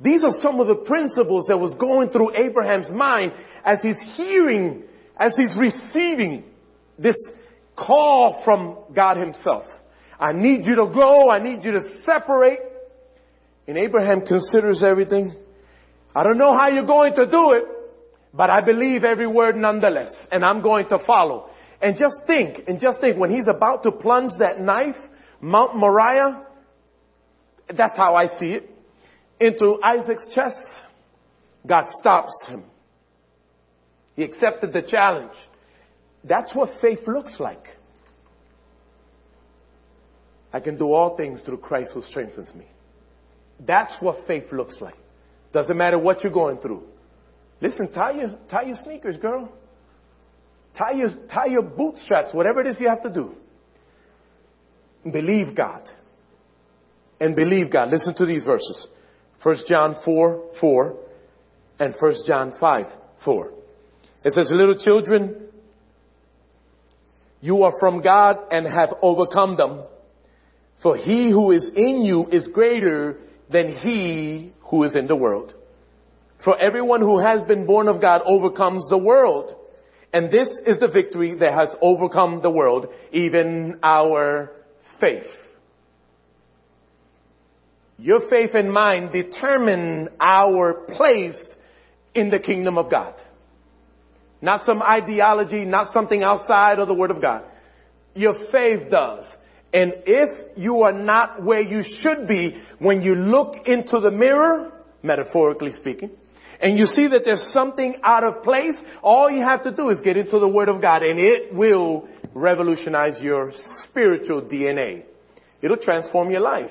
These 0.00 0.24
are 0.24 0.42
some 0.42 0.60
of 0.60 0.66
the 0.66 0.74
principles 0.74 1.46
that 1.48 1.58
was 1.58 1.74
going 1.74 2.10
through 2.10 2.36
Abraham's 2.36 2.90
mind 2.90 3.32
as 3.64 3.80
he's 3.82 4.00
hearing, 4.16 4.84
as 5.16 5.34
he's 5.36 5.56
receiving 5.56 6.44
this 6.98 7.16
call 7.76 8.42
from 8.44 8.78
God 8.94 9.16
himself. 9.16 9.64
I 10.18 10.32
need 10.32 10.66
you 10.66 10.76
to 10.76 10.86
go. 10.86 11.30
I 11.30 11.42
need 11.42 11.64
you 11.64 11.72
to 11.72 11.80
separate. 12.04 12.60
And 13.66 13.76
Abraham 13.78 14.20
considers 14.26 14.82
everything. 14.82 15.34
I 16.14 16.24
don't 16.24 16.38
know 16.38 16.52
how 16.52 16.68
you're 16.68 16.86
going 16.86 17.14
to 17.14 17.26
do 17.26 17.52
it, 17.52 17.64
but 18.34 18.50
I 18.50 18.60
believe 18.60 19.04
every 19.04 19.26
word 19.26 19.56
nonetheless, 19.56 20.12
and 20.30 20.44
I'm 20.44 20.62
going 20.62 20.88
to 20.88 20.98
follow. 21.06 21.50
And 21.80 21.96
just 21.98 22.14
think, 22.26 22.64
and 22.68 22.80
just 22.80 23.00
think, 23.00 23.18
when 23.18 23.30
he's 23.30 23.48
about 23.48 23.82
to 23.82 23.92
plunge 23.92 24.32
that 24.38 24.60
knife, 24.60 24.96
Mount 25.40 25.76
Moriah, 25.76 26.46
that's 27.76 27.96
how 27.96 28.14
I 28.14 28.26
see 28.38 28.52
it, 28.52 28.70
into 29.40 29.78
Isaac's 29.82 30.28
chest, 30.34 30.56
God 31.66 31.86
stops 31.98 32.32
him. 32.48 32.64
He 34.14 34.22
accepted 34.22 34.72
the 34.72 34.82
challenge. 34.82 35.32
That's 36.24 36.54
what 36.54 36.70
faith 36.80 37.00
looks 37.06 37.36
like. 37.40 37.66
I 40.52 40.60
can 40.60 40.76
do 40.76 40.92
all 40.92 41.16
things 41.16 41.40
through 41.42 41.58
Christ 41.58 41.92
who 41.94 42.02
strengthens 42.02 42.54
me. 42.54 42.66
That's 43.58 43.92
what 44.00 44.26
faith 44.26 44.52
looks 44.52 44.76
like. 44.80 44.94
Doesn't 45.52 45.76
matter 45.76 45.98
what 45.98 46.22
you're 46.22 46.32
going 46.32 46.58
through. 46.58 46.84
Listen, 47.62 47.92
tie 47.92 48.10
your, 48.10 48.34
tie 48.50 48.64
your 48.64 48.76
sneakers, 48.82 49.16
girl. 49.18 49.48
Tie 50.76 50.94
your, 50.96 51.08
tie 51.32 51.46
your 51.46 51.62
bootstraps, 51.62 52.34
whatever 52.34 52.60
it 52.60 52.66
is 52.66 52.80
you 52.80 52.88
have 52.88 53.02
to 53.04 53.12
do. 53.12 53.36
Believe 55.10 55.54
God. 55.56 55.88
And 57.20 57.36
believe 57.36 57.70
God. 57.70 57.90
Listen 57.90 58.16
to 58.16 58.26
these 58.26 58.42
verses. 58.42 58.88
1 59.44 59.56
John 59.68 59.94
4, 60.04 60.50
4 60.60 60.96
and 61.78 61.94
1 61.98 62.12
John 62.26 62.52
5, 62.58 62.86
4. 63.24 63.52
It 64.24 64.32
says, 64.32 64.50
little 64.52 64.78
children, 64.78 65.48
you 67.40 67.62
are 67.62 67.72
from 67.78 68.02
God 68.02 68.38
and 68.50 68.66
have 68.66 68.94
overcome 69.02 69.56
them. 69.56 69.82
For 70.82 70.96
he 70.96 71.30
who 71.30 71.52
is 71.52 71.70
in 71.76 72.02
you 72.02 72.26
is 72.26 72.50
greater 72.52 73.18
than 73.50 73.76
he 73.84 74.52
who 74.68 74.82
is 74.82 74.96
in 74.96 75.06
the 75.06 75.16
world. 75.16 75.54
For 76.44 76.58
everyone 76.58 77.00
who 77.00 77.18
has 77.18 77.42
been 77.44 77.66
born 77.66 77.88
of 77.88 78.00
God 78.00 78.22
overcomes 78.24 78.88
the 78.88 78.98
world. 78.98 79.54
And 80.12 80.30
this 80.30 80.48
is 80.66 80.78
the 80.78 80.88
victory 80.88 81.36
that 81.36 81.54
has 81.54 81.74
overcome 81.80 82.42
the 82.42 82.50
world, 82.50 82.86
even 83.12 83.78
our 83.82 84.50
faith. 85.00 85.26
Your 87.98 88.28
faith 88.28 88.50
and 88.54 88.72
mine 88.72 89.12
determine 89.12 90.08
our 90.20 90.74
place 90.74 91.38
in 92.14 92.30
the 92.30 92.38
kingdom 92.38 92.76
of 92.76 92.90
God. 92.90 93.14
Not 94.40 94.64
some 94.64 94.82
ideology, 94.82 95.64
not 95.64 95.92
something 95.92 96.22
outside 96.22 96.80
of 96.80 96.88
the 96.88 96.94
Word 96.94 97.12
of 97.12 97.22
God. 97.22 97.44
Your 98.14 98.34
faith 98.50 98.90
does. 98.90 99.24
And 99.72 99.94
if 100.04 100.58
you 100.58 100.82
are 100.82 100.92
not 100.92 101.42
where 101.42 101.62
you 101.62 101.82
should 101.82 102.26
be 102.26 102.60
when 102.78 103.00
you 103.02 103.14
look 103.14 103.66
into 103.66 104.00
the 104.00 104.10
mirror, 104.10 104.72
metaphorically 105.02 105.72
speaking, 105.72 106.10
and 106.62 106.78
you 106.78 106.86
see 106.86 107.08
that 107.08 107.22
there's 107.24 107.50
something 107.52 107.96
out 108.04 108.22
of 108.22 108.44
place, 108.44 108.80
all 109.02 109.28
you 109.28 109.42
have 109.42 109.64
to 109.64 109.72
do 109.72 109.88
is 109.88 110.00
get 110.00 110.16
into 110.16 110.38
the 110.38 110.48
Word 110.48 110.68
of 110.68 110.80
God 110.80 111.02
and 111.02 111.18
it 111.18 111.52
will 111.52 112.08
revolutionize 112.34 113.20
your 113.20 113.50
spiritual 113.88 114.42
DNA. 114.42 115.02
It'll 115.60 115.76
transform 115.76 116.30
your 116.30 116.40
life. 116.40 116.70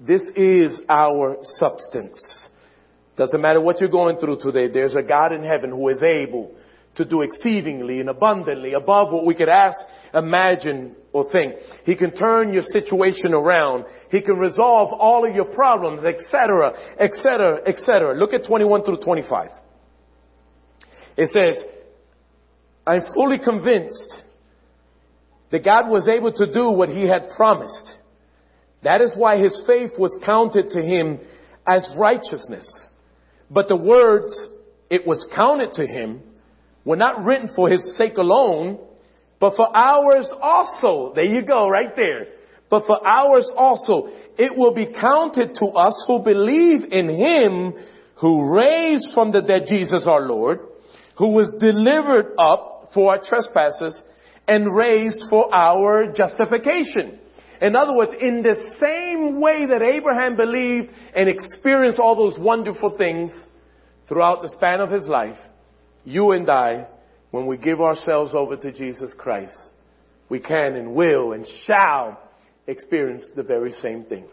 This 0.00 0.22
is 0.34 0.80
our 0.88 1.36
substance. 1.42 2.48
Doesn't 3.16 3.40
matter 3.40 3.60
what 3.60 3.80
you're 3.80 3.90
going 3.90 4.18
through 4.18 4.38
today, 4.40 4.68
there's 4.68 4.94
a 4.94 5.02
God 5.02 5.32
in 5.32 5.42
heaven 5.42 5.70
who 5.70 5.88
is 5.90 6.02
able 6.02 6.54
to 6.96 7.04
do 7.04 7.22
exceedingly 7.22 8.00
and 8.00 8.08
abundantly 8.08 8.72
above 8.72 9.12
what 9.12 9.26
we 9.26 9.34
could 9.34 9.48
ask, 9.48 9.78
imagine, 10.16 10.96
or 11.12 11.30
think. 11.30 11.54
He 11.84 11.94
can 11.94 12.12
turn 12.12 12.52
your 12.52 12.62
situation 12.62 13.34
around. 13.34 13.84
He 14.10 14.22
can 14.22 14.38
resolve 14.38 14.92
all 14.92 15.28
of 15.28 15.34
your 15.34 15.44
problems, 15.44 16.02
etc., 16.04 16.72
etc., 16.98 17.60
etc. 17.66 18.14
Look 18.14 18.32
at 18.32 18.46
21 18.46 18.84
through 18.84 18.98
25. 18.98 19.50
It 21.16 21.28
says, 21.28 21.62
I'm 22.86 23.02
fully 23.14 23.38
convinced 23.38 24.22
that 25.50 25.64
God 25.64 25.88
was 25.88 26.08
able 26.08 26.32
to 26.32 26.52
do 26.52 26.70
what 26.70 26.88
he 26.88 27.08
had 27.08 27.30
promised. 27.30 27.94
That 28.82 29.00
is 29.00 29.14
why 29.16 29.38
his 29.38 29.60
faith 29.66 29.92
was 29.98 30.16
counted 30.24 30.70
to 30.70 30.82
him 30.82 31.18
as 31.66 31.86
righteousness. 31.96 32.66
But 33.50 33.68
the 33.68 33.76
words, 33.76 34.48
it 34.90 35.06
was 35.06 35.26
counted 35.34 35.72
to 35.74 35.86
him, 35.86 36.22
were 36.84 36.96
not 36.96 37.24
written 37.24 37.50
for 37.54 37.68
his 37.68 37.96
sake 37.96 38.16
alone, 38.16 38.78
but 39.38 39.54
for 39.56 39.74
ours 39.76 40.30
also. 40.40 41.12
There 41.14 41.24
you 41.24 41.42
go, 41.42 41.68
right 41.68 41.94
there. 41.94 42.28
But 42.68 42.86
for 42.86 43.06
ours 43.06 43.50
also. 43.56 44.08
It 44.38 44.56
will 44.56 44.74
be 44.74 44.86
counted 44.86 45.54
to 45.56 45.66
us 45.66 46.04
who 46.06 46.22
believe 46.22 46.92
in 46.92 47.08
him 47.08 47.74
who 48.16 48.50
raised 48.50 49.12
from 49.12 49.32
the 49.32 49.42
dead 49.42 49.64
Jesus 49.68 50.06
our 50.06 50.22
Lord, 50.22 50.60
who 51.18 51.28
was 51.28 51.54
delivered 51.60 52.34
up 52.38 52.90
for 52.94 53.10
our 53.10 53.20
trespasses 53.22 54.02
and 54.48 54.74
raised 54.74 55.22
for 55.28 55.54
our 55.54 56.12
justification. 56.12 57.18
In 57.60 57.74
other 57.74 57.96
words, 57.96 58.14
in 58.18 58.42
the 58.42 58.56
same 58.80 59.40
way 59.40 59.66
that 59.66 59.82
Abraham 59.82 60.36
believed 60.36 60.90
and 61.14 61.28
experienced 61.28 61.98
all 61.98 62.16
those 62.16 62.38
wonderful 62.38 62.96
things 62.96 63.32
throughout 64.08 64.42
the 64.42 64.50
span 64.50 64.80
of 64.80 64.90
his 64.90 65.04
life, 65.04 65.38
you 66.04 66.32
and 66.32 66.48
I, 66.48 66.86
when 67.30 67.46
we 67.46 67.56
give 67.56 67.80
ourselves 67.80 68.34
over 68.34 68.56
to 68.56 68.72
Jesus 68.72 69.12
Christ, 69.16 69.56
we 70.28 70.40
can 70.40 70.74
and 70.74 70.94
will 70.94 71.32
and 71.32 71.46
shall 71.64 72.20
experience 72.66 73.28
the 73.34 73.42
very 73.42 73.72
same 73.72 74.04
things. 74.04 74.30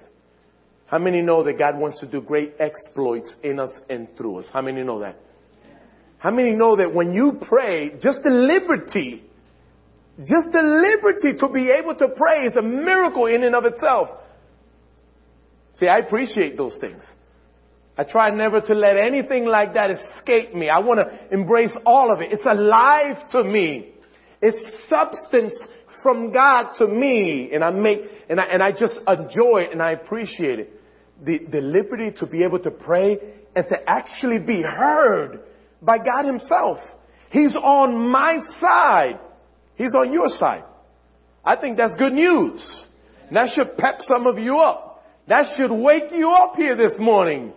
How 0.85 0.99
many 0.99 1.21
know 1.21 1.43
that 1.43 1.57
God 1.57 1.79
wants 1.79 1.99
to 1.99 2.07
do 2.07 2.21
great 2.21 2.53
exploits 2.59 3.35
in 3.43 3.59
us 3.59 3.71
and 3.89 4.07
through 4.17 4.39
us? 4.39 4.45
How 4.51 4.61
many 4.61 4.83
know 4.83 4.99
that? 4.99 5.17
How 6.17 6.31
many 6.31 6.51
know 6.51 6.75
that 6.77 6.93
when 6.93 7.13
you 7.13 7.39
pray, 7.41 7.91
just 8.01 8.19
the 8.23 8.29
liberty, 8.29 9.23
just 10.19 10.51
the 10.51 10.61
liberty 10.61 11.37
to 11.37 11.49
be 11.49 11.71
able 11.71 11.95
to 11.95 12.07
pray 12.09 12.43
is 12.45 12.55
a 12.55 12.61
miracle 12.61 13.25
in 13.25 13.43
and 13.43 13.55
of 13.55 13.65
itself. 13.65 14.09
See, 15.79 15.87
I 15.87 15.97
appreciate 15.97 16.55
those 16.55 16.75
things. 16.79 17.01
I 17.97 18.03
try 18.03 18.29
never 18.31 18.59
to 18.59 18.73
let 18.73 18.97
anything 18.97 19.45
like 19.45 19.75
that 19.75 19.91
escape 19.91 20.53
me. 20.55 20.69
I 20.69 20.79
want 20.79 20.99
to 20.99 21.33
embrace 21.33 21.75
all 21.85 22.11
of 22.11 22.21
it. 22.21 22.31
It's 22.31 22.45
alive 22.45 23.29
to 23.31 23.43
me. 23.43 23.93
It's 24.41 24.89
substance 24.89 25.53
from 26.01 26.33
God 26.33 26.73
to 26.79 26.87
me. 26.87 27.51
And 27.53 27.63
I 27.63 27.69
make, 27.69 27.99
and 28.29 28.39
I, 28.39 28.45
and 28.45 28.63
I 28.63 28.71
just 28.71 28.97
enjoy 29.07 29.59
it 29.61 29.71
and 29.71 29.81
I 29.81 29.91
appreciate 29.91 30.59
it. 30.59 30.81
The, 31.23 31.39
the 31.51 31.61
liberty 31.61 32.11
to 32.19 32.25
be 32.25 32.43
able 32.43 32.59
to 32.59 32.71
pray 32.71 33.19
and 33.55 33.65
to 33.69 33.77
actually 33.87 34.39
be 34.39 34.63
heard 34.63 35.41
by 35.81 35.99
God 35.99 36.25
himself. 36.25 36.79
He's 37.29 37.55
on 37.55 38.09
my 38.09 38.39
side. 38.59 39.19
He's 39.75 39.93
on 39.95 40.11
your 40.11 40.29
side. 40.29 40.63
I 41.45 41.57
think 41.57 41.77
that's 41.77 41.95
good 41.97 42.13
news. 42.13 42.83
that 43.31 43.49
should 43.53 43.77
pep 43.77 43.99
some 44.01 44.25
of 44.25 44.39
you 44.39 44.57
up. 44.57 45.05
That 45.27 45.55
should 45.57 45.71
wake 45.71 46.11
you 46.11 46.31
up 46.31 46.55
here 46.55 46.75
this 46.75 46.93
morning. 46.99 47.53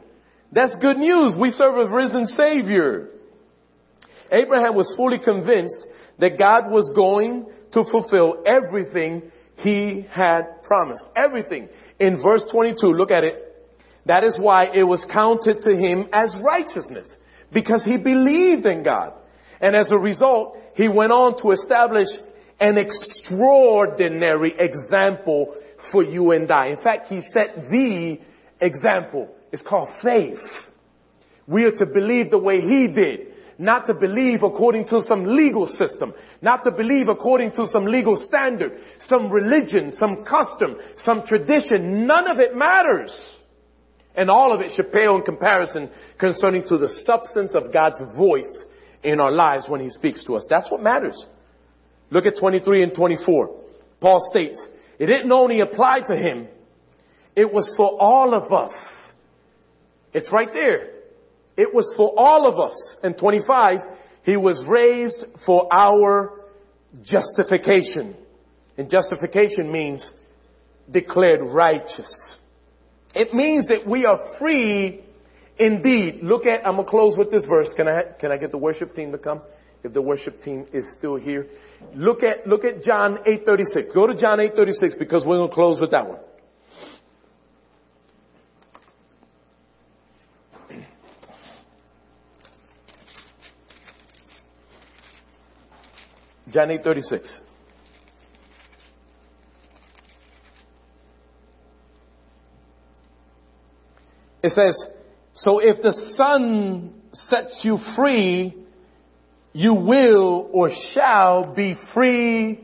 That's 0.52 0.76
good 0.78 0.98
news. 0.98 1.34
We 1.38 1.50
serve 1.50 1.76
a 1.76 1.92
risen 1.92 2.26
Savior. 2.26 3.10
Abraham 4.30 4.74
was 4.74 4.92
fully 4.96 5.18
convinced 5.18 5.86
that 6.18 6.38
God 6.38 6.70
was 6.70 6.90
going 6.94 7.46
to 7.72 7.84
fulfill 7.84 8.42
everything 8.46 9.30
he 9.56 10.06
had 10.10 10.62
promised. 10.62 11.06
Everything. 11.14 11.68
In 11.98 12.22
verse 12.22 12.46
22, 12.50 12.86
look 12.86 13.10
at 13.10 13.24
it. 13.24 13.42
That 14.06 14.24
is 14.24 14.36
why 14.38 14.70
it 14.72 14.84
was 14.84 15.04
counted 15.12 15.62
to 15.62 15.76
him 15.76 16.08
as 16.12 16.34
righteousness. 16.42 17.08
Because 17.52 17.84
he 17.84 17.96
believed 17.96 18.66
in 18.66 18.82
God. 18.82 19.14
And 19.60 19.74
as 19.74 19.90
a 19.90 19.96
result, 19.96 20.56
he 20.74 20.88
went 20.88 21.12
on 21.12 21.40
to 21.42 21.50
establish 21.52 22.08
an 22.60 22.78
extraordinary 22.78 24.54
example 24.58 25.54
for 25.92 26.02
you 26.02 26.30
and 26.32 26.50
I. 26.50 26.68
In 26.68 26.82
fact, 26.82 27.08
he 27.08 27.22
set 27.32 27.68
the 27.70 28.18
example. 28.60 29.28
It's 29.52 29.62
called 29.62 29.88
faith. 30.02 30.38
We 31.46 31.64
are 31.64 31.76
to 31.76 31.86
believe 31.86 32.30
the 32.30 32.38
way 32.38 32.60
he 32.60 32.88
did. 32.88 33.34
Not 33.58 33.86
to 33.86 33.94
believe 33.94 34.42
according 34.42 34.86
to 34.88 35.02
some 35.08 35.24
legal 35.24 35.66
system. 35.66 36.12
Not 36.42 36.64
to 36.64 36.70
believe 36.70 37.08
according 37.08 37.52
to 37.52 37.66
some 37.66 37.86
legal 37.86 38.16
standard, 38.16 38.78
some 38.98 39.30
religion, 39.30 39.92
some 39.92 40.24
custom, 40.24 40.76
some 40.98 41.24
tradition. 41.26 42.06
None 42.06 42.28
of 42.28 42.38
it 42.38 42.54
matters. 42.54 43.16
And 44.14 44.30
all 44.30 44.52
of 44.52 44.60
it 44.60 44.72
should 44.74 44.92
pale 44.92 45.16
in 45.16 45.22
comparison 45.22 45.90
concerning 46.18 46.64
to 46.68 46.78
the 46.78 46.88
substance 47.04 47.54
of 47.54 47.72
God's 47.72 48.02
voice 48.16 48.64
in 49.02 49.20
our 49.20 49.32
lives 49.32 49.66
when 49.68 49.80
he 49.80 49.88
speaks 49.88 50.24
to 50.24 50.36
us. 50.36 50.46
That's 50.48 50.70
what 50.70 50.82
matters. 50.82 51.22
Look 52.10 52.26
at 52.26 52.38
23 52.38 52.82
and 52.82 52.94
24. 52.94 53.50
Paul 54.00 54.26
states, 54.30 54.66
it 54.98 55.06
didn't 55.06 55.32
only 55.32 55.60
apply 55.60 56.00
to 56.08 56.16
him, 56.16 56.48
it 57.34 57.52
was 57.52 57.72
for 57.76 58.00
all 58.00 58.34
of 58.34 58.52
us. 58.52 58.72
It's 60.16 60.32
right 60.32 60.48
there. 60.50 60.88
It 61.58 61.74
was 61.74 61.92
for 61.94 62.14
all 62.16 62.48
of 62.50 62.58
us. 62.58 62.96
And 63.02 63.18
25, 63.18 63.80
he 64.22 64.38
was 64.38 64.64
raised 64.66 65.22
for 65.44 65.68
our 65.70 66.40
justification. 67.02 68.16
And 68.78 68.88
justification 68.88 69.70
means 69.70 70.10
declared 70.90 71.42
righteous. 71.42 72.38
It 73.14 73.34
means 73.34 73.66
that 73.66 73.86
we 73.86 74.06
are 74.06 74.38
free 74.38 75.04
indeed. 75.58 76.20
Look 76.22 76.46
at, 76.46 76.66
I'm 76.66 76.76
gonna 76.76 76.88
close 76.88 77.14
with 77.18 77.30
this 77.30 77.44
verse. 77.44 77.68
Can 77.76 77.86
I, 77.86 78.02
can 78.18 78.32
I 78.32 78.38
get 78.38 78.52
the 78.52 78.58
worship 78.58 78.94
team 78.94 79.12
to 79.12 79.18
come? 79.18 79.42
If 79.84 79.92
the 79.92 80.00
worship 80.00 80.40
team 80.40 80.66
is 80.72 80.86
still 80.96 81.16
here. 81.16 81.46
Look 81.94 82.22
at, 82.22 82.46
look 82.46 82.64
at 82.64 82.82
John 82.82 83.18
8:36. 83.26 83.94
Go 83.94 84.06
to 84.06 84.14
John 84.14 84.38
8:36 84.38 84.98
because 84.98 85.26
we're 85.26 85.36
gonna 85.36 85.52
close 85.52 85.78
with 85.78 85.90
that 85.90 86.08
one. 86.08 86.20
John 96.56 96.70
8 96.70 96.82
36. 96.82 97.40
It 104.42 104.52
says, 104.52 104.74
So 105.34 105.58
if 105.58 105.82
the 105.82 105.92
Son 106.12 106.94
sets 107.12 107.60
you 107.62 107.76
free, 107.94 108.56
you 109.52 109.74
will 109.74 110.48
or 110.50 110.70
shall 110.94 111.52
be 111.54 111.74
free 111.92 112.58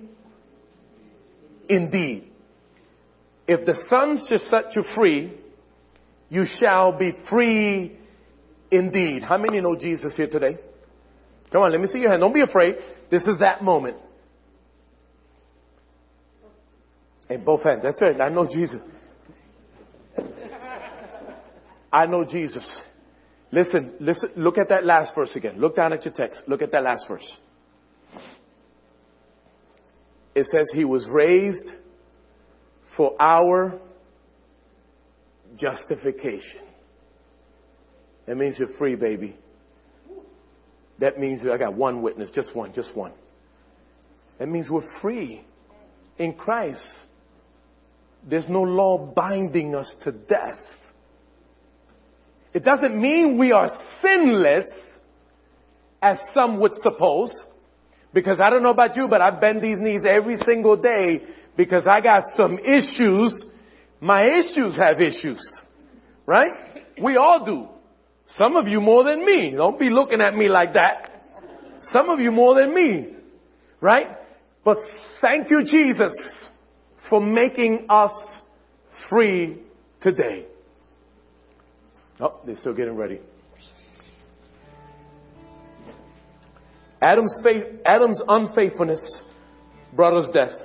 indeed. 1.69 2.31
If 3.47 3.67
the 3.67 3.77
Son 3.91 4.19
shall 4.27 4.39
set 4.49 4.75
you 4.75 4.85
free, 4.95 5.35
you 6.31 6.47
shall 6.47 6.99
be 6.99 7.13
free 7.29 7.95
indeed. 8.71 9.23
How 9.23 9.37
many 9.37 9.61
know 9.61 9.77
Jesus 9.77 10.15
here 10.17 10.31
today? 10.31 10.57
Come 11.53 11.61
on, 11.61 11.73
let 11.73 11.81
me 11.83 11.89
see 11.89 11.99
your 11.99 12.09
hand. 12.09 12.23
Don't 12.23 12.33
be 12.33 12.41
afraid. 12.41 12.77
This 13.13 13.25
is 13.25 13.37
that 13.41 13.63
moment. 13.63 13.99
Hey, 17.29 17.37
both 17.37 17.63
hands. 17.63 17.81
That's 17.83 18.01
right. 18.01 18.19
I 18.19 18.31
know 18.31 18.49
Jesus. 18.51 18.81
I 21.93 22.07
know 22.07 22.25
Jesus. 22.25 22.67
Listen, 23.51 23.97
listen, 24.01 24.31
look 24.35 24.57
at 24.57 24.71
that 24.71 24.87
last 24.87 25.15
verse 25.15 25.37
again. 25.37 25.61
Look 25.61 25.77
down 25.77 25.93
at 25.93 26.07
your 26.07 26.15
text. 26.15 26.41
Look 26.49 26.63
at 26.63 26.73
that 26.73 26.85
last 26.85 27.05
verse. 27.07 27.37
It 30.35 30.47
says 30.47 30.67
he 30.73 30.87
was 30.87 31.07
raised 31.11 31.71
for 32.97 33.15
our 33.21 33.79
justification. 35.59 36.63
That 38.25 38.39
means 38.39 38.59
you're 38.59 38.75
free, 38.79 38.95
baby. 38.97 39.37
That 41.03 41.19
means 41.19 41.45
I 41.45 41.59
got 41.59 41.75
one 41.75 42.01
witness, 42.01 42.31
just 42.33 42.55
one, 42.55 42.73
just 42.73 42.95
one. 42.95 43.11
That 44.39 44.49
means 44.49 44.71
we're 44.71 44.89
free 45.01 45.45
in 46.17 46.33
Christ. 46.35 46.87
There's 48.25 48.49
no 48.49 48.63
law 48.63 48.99
binding 48.99 49.75
us 49.75 49.93
to 50.05 50.13
death. 50.13 50.61
It 52.55 52.65
doesn't 52.65 52.95
mean 52.95 53.37
we 53.37 53.51
are 53.51 53.69
sinless, 54.01 54.69
as 56.01 56.21
some 56.33 56.61
would 56.61 56.77
suppose. 56.77 57.35
Because 58.15 58.41
I 58.41 58.51
don't 58.51 58.63
know 58.63 58.71
about 58.71 58.97
you, 58.97 59.09
but 59.09 59.21
I 59.21 59.33
bend 59.33 59.61
these 59.61 59.81
knees 59.81 60.03
every 60.09 60.37
single 60.37 60.77
day 60.77 61.23
because 61.57 61.85
I 61.85 62.01
got 62.01 62.23
some 62.37 62.61
issues. 62.61 63.43
My 64.01 64.39
issues 64.39 64.77
have 64.77 65.01
issues. 65.01 65.45
Right? 66.27 66.53
We 67.03 67.17
all 67.17 67.45
do. 67.45 67.72
Some 68.37 68.57
of 68.57 68.67
you 68.67 68.81
more 68.81 69.05
than 69.05 69.25
me. 69.25 69.51
Don't 69.51 69.79
be 69.79 69.91
looking 69.91 70.21
at 70.21 70.35
me 70.35 70.49
like 70.49 70.73
that. 70.75 71.11
Some 71.83 72.09
of 72.09 72.21
you 72.21 72.31
more 72.31 72.55
than 72.55 72.75
me. 72.75 73.09
Right? 73.81 74.07
But 74.65 74.79
thank 75.21 75.51
you, 75.51 75.65
Jesus, 75.65 76.13
for 77.11 77.21
making 77.21 77.87
us 77.89 78.13
free 79.09 79.59
today. 80.01 80.47
Oh, 82.21 82.41
they're 82.47 82.57
still 82.57 82.75
getting 82.75 82.95
ready. 82.95 83.21
Adam's 87.03 87.41
faith, 87.43 87.65
Adam's 87.85 88.23
unfaithfulness 88.29 89.21
brought 89.95 90.17
us 90.17 90.31
death. 90.33 90.57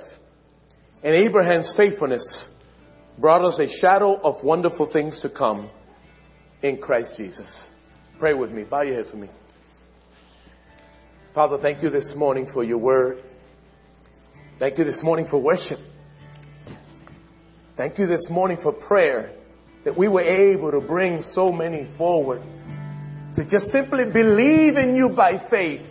And 1.02 1.14
Abraham's 1.14 1.74
faithfulness 1.76 2.44
brought 3.18 3.44
us 3.44 3.58
a 3.58 3.66
shadow 3.80 4.20
of 4.20 4.42
wonderful 4.44 4.88
things 4.92 5.18
to 5.20 5.28
come 5.28 5.68
in 6.62 6.78
Christ 6.78 7.12
Jesus. 7.16 7.48
Pray 8.18 8.34
with 8.34 8.50
me. 8.50 8.64
Bow 8.64 8.82
your 8.82 8.96
heads 8.96 9.08
with 9.12 9.22
me. 9.22 9.30
Father, 11.34 11.58
thank 11.60 11.82
you 11.82 11.90
this 11.90 12.14
morning 12.16 12.48
for 12.52 12.64
your 12.64 12.78
word. 12.78 13.22
Thank 14.58 14.78
you 14.78 14.84
this 14.84 15.00
morning 15.02 15.26
for 15.30 15.38
worship. 15.38 15.78
Thank 17.76 17.98
you 17.98 18.06
this 18.08 18.26
morning 18.28 18.58
for 18.60 18.72
prayer 18.72 19.36
that 19.84 19.96
we 19.96 20.08
were 20.08 20.22
able 20.22 20.72
to 20.72 20.80
bring 20.80 21.22
so 21.32 21.52
many 21.52 21.88
forward 21.96 22.42
to 23.36 23.48
just 23.48 23.66
simply 23.70 24.04
believe 24.12 24.76
in 24.76 24.96
you 24.96 25.10
by 25.10 25.34
faith. 25.48 25.82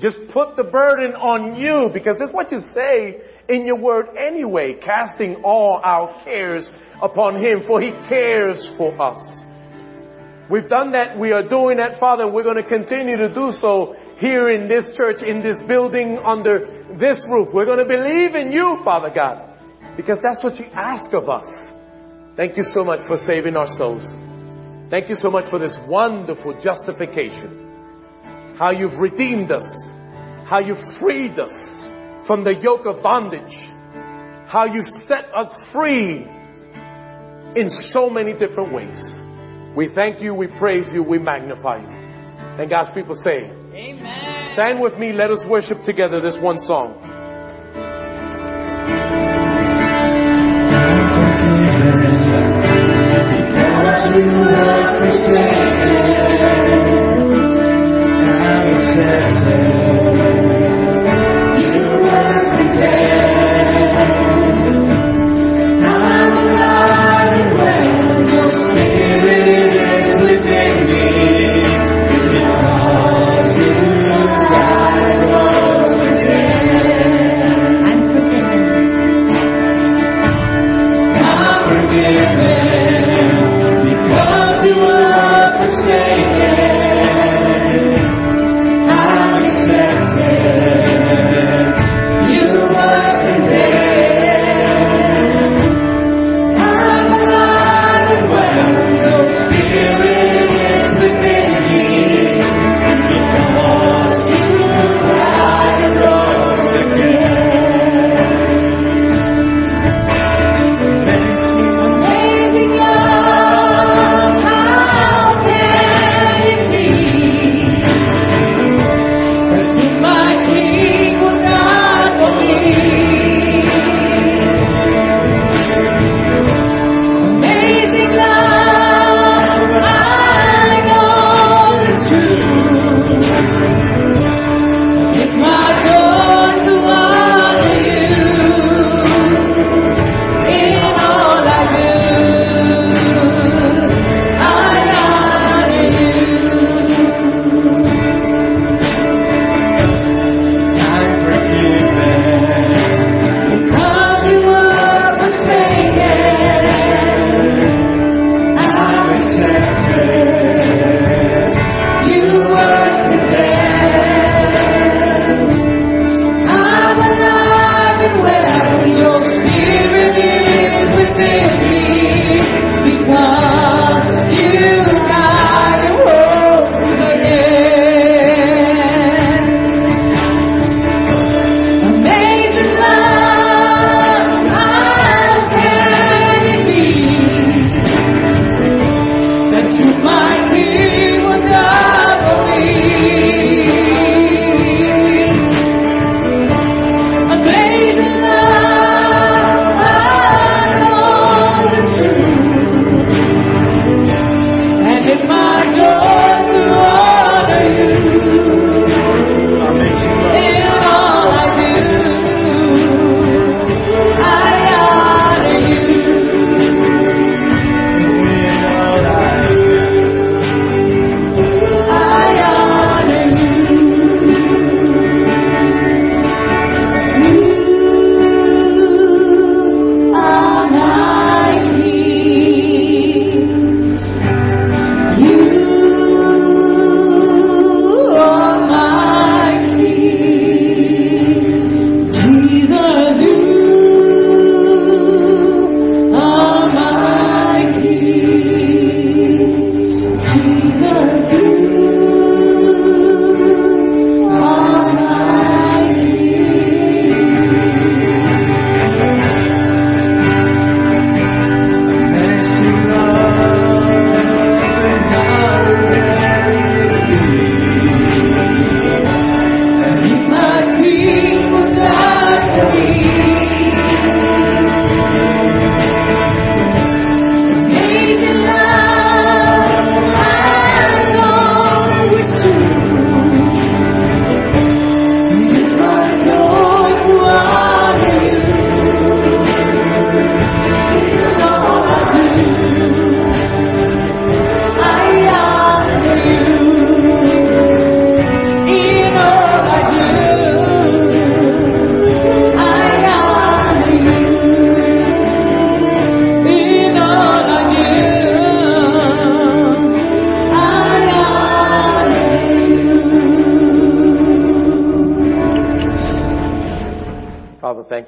Just 0.00 0.18
put 0.32 0.56
the 0.56 0.64
burden 0.64 1.12
on 1.14 1.54
you 1.54 1.90
because 1.92 2.16
that's 2.18 2.32
what 2.32 2.50
you 2.50 2.58
say 2.74 3.20
in 3.48 3.66
your 3.66 3.78
word 3.78 4.06
anyway, 4.16 4.74
casting 4.84 5.36
all 5.44 5.80
our 5.84 6.22
cares 6.24 6.68
upon 7.00 7.40
him 7.42 7.62
for 7.66 7.80
he 7.80 7.90
cares 8.08 8.72
for 8.76 9.00
us. 9.00 9.38
We've 10.50 10.68
done 10.68 10.92
that. 10.92 11.18
We 11.18 11.32
are 11.32 11.46
doing 11.46 11.76
that, 11.76 12.00
Father, 12.00 12.24
and 12.24 12.32
we're 12.32 12.42
going 12.42 12.56
to 12.56 12.68
continue 12.68 13.16
to 13.16 13.28
do 13.28 13.52
so 13.60 13.94
here 14.16 14.48
in 14.50 14.66
this 14.66 14.90
church, 14.96 15.22
in 15.22 15.42
this 15.42 15.56
building, 15.68 16.18
under 16.24 16.96
this 16.98 17.24
roof. 17.28 17.48
We're 17.52 17.66
going 17.66 17.78
to 17.78 17.84
believe 17.84 18.34
in 18.34 18.50
you, 18.50 18.78
Father 18.82 19.12
God, 19.14 19.44
because 19.96 20.18
that's 20.22 20.42
what 20.42 20.56
you 20.56 20.64
ask 20.72 21.12
of 21.12 21.28
us. 21.28 21.44
Thank 22.36 22.56
you 22.56 22.64
so 22.72 22.82
much 22.82 23.06
for 23.06 23.18
saving 23.18 23.56
our 23.56 23.68
souls. 23.76 24.02
Thank 24.90 25.10
you 25.10 25.16
so 25.16 25.30
much 25.30 25.50
for 25.50 25.58
this 25.58 25.76
wonderful 25.86 26.58
justification. 26.62 28.54
How 28.56 28.70
you've 28.70 28.98
redeemed 28.98 29.52
us. 29.52 29.66
How 30.46 30.60
you've 30.60 30.78
freed 30.98 31.38
us 31.38 31.52
from 32.26 32.42
the 32.44 32.54
yoke 32.54 32.86
of 32.86 33.02
bondage. 33.02 33.68
How 34.46 34.64
you've 34.64 34.86
set 35.06 35.26
us 35.34 35.54
free 35.74 36.26
in 37.54 37.68
so 37.90 38.08
many 38.08 38.32
different 38.32 38.72
ways. 38.72 38.98
We 39.76 39.88
thank 39.94 40.20
you, 40.20 40.34
we 40.34 40.46
praise 40.58 40.86
you, 40.92 41.02
we 41.02 41.18
magnify 41.18 41.80
you. 41.80 41.88
And 41.88 42.68
God's 42.68 42.90
people 42.94 43.14
say, 43.14 43.50
Amen. 43.74 44.54
Stand 44.54 44.80
with 44.80 44.98
me, 44.98 45.12
let 45.12 45.30
us 45.30 45.44
worship 45.46 45.78
together 45.84 46.20
this 46.20 46.36
one 46.40 46.58
song. 46.60 46.94
Because 53.54 54.16
you 54.16 54.58
I 58.40 59.77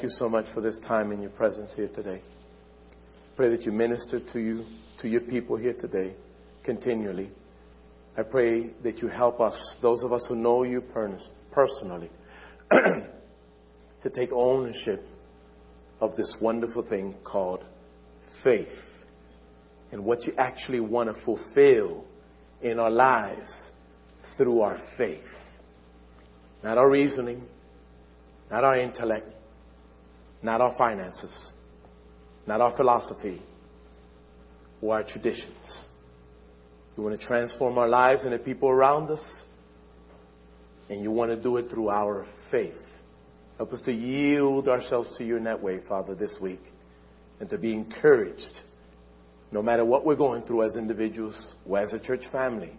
so 0.08 0.28
much 0.28 0.46
for 0.54 0.60
this 0.60 0.78
time 0.86 1.12
in 1.12 1.20
your 1.20 1.30
presence 1.30 1.70
here 1.76 1.88
today. 1.94 2.22
Pray 3.36 3.50
that 3.50 3.62
you 3.62 3.72
minister 3.72 4.20
to 4.32 4.38
you, 4.38 4.64
to 5.00 5.08
your 5.08 5.20
people 5.20 5.56
here 5.56 5.74
today, 5.74 6.14
continually. 6.64 7.30
I 8.16 8.22
pray 8.22 8.70
that 8.82 8.98
you 8.98 9.08
help 9.08 9.40
us, 9.40 9.76
those 9.82 10.02
of 10.02 10.12
us 10.12 10.24
who 10.28 10.36
know 10.36 10.62
you 10.62 10.82
personally, 11.52 12.10
to 12.70 14.10
take 14.14 14.30
ownership 14.32 15.04
of 16.00 16.16
this 16.16 16.34
wonderful 16.40 16.82
thing 16.88 17.14
called 17.24 17.64
faith 18.42 18.68
and 19.92 20.04
what 20.04 20.24
you 20.24 20.32
actually 20.38 20.80
want 20.80 21.14
to 21.14 21.24
fulfill 21.24 22.04
in 22.62 22.78
our 22.78 22.90
lives 22.90 23.70
through 24.36 24.60
our 24.60 24.78
faith. 24.96 25.24
Not 26.62 26.78
our 26.78 26.90
reasoning, 26.90 27.42
not 28.50 28.64
our 28.64 28.78
intellect, 28.78 29.28
not 30.42 30.60
our 30.60 30.74
finances, 30.76 31.36
not 32.46 32.60
our 32.60 32.76
philosophy 32.76 33.40
or 34.80 34.94
our 34.94 35.02
traditions. 35.02 35.80
You 36.96 37.02
want 37.02 37.20
to 37.20 37.26
transform 37.26 37.78
our 37.78 37.88
lives 37.88 38.24
and 38.24 38.32
the 38.32 38.38
people 38.38 38.68
around 38.68 39.10
us, 39.10 39.42
and 40.88 41.02
you 41.02 41.10
want 41.10 41.30
to 41.30 41.40
do 41.40 41.56
it 41.56 41.70
through 41.70 41.88
our 41.88 42.26
faith. 42.50 42.74
Help 43.56 43.72
us 43.72 43.82
to 43.82 43.92
yield 43.92 44.68
ourselves 44.68 45.14
to 45.18 45.24
you 45.24 45.36
in 45.36 45.44
that 45.44 45.62
way, 45.62 45.80
Father, 45.88 46.14
this 46.14 46.36
week, 46.40 46.60
and 47.40 47.48
to 47.50 47.58
be 47.58 47.72
encouraged 47.72 48.60
no 49.52 49.62
matter 49.62 49.84
what 49.84 50.04
we're 50.04 50.16
going 50.16 50.42
through 50.42 50.62
as 50.62 50.76
individuals 50.76 51.54
or 51.66 51.78
as 51.78 51.92
a 51.92 51.98
church 51.98 52.22
family. 52.30 52.70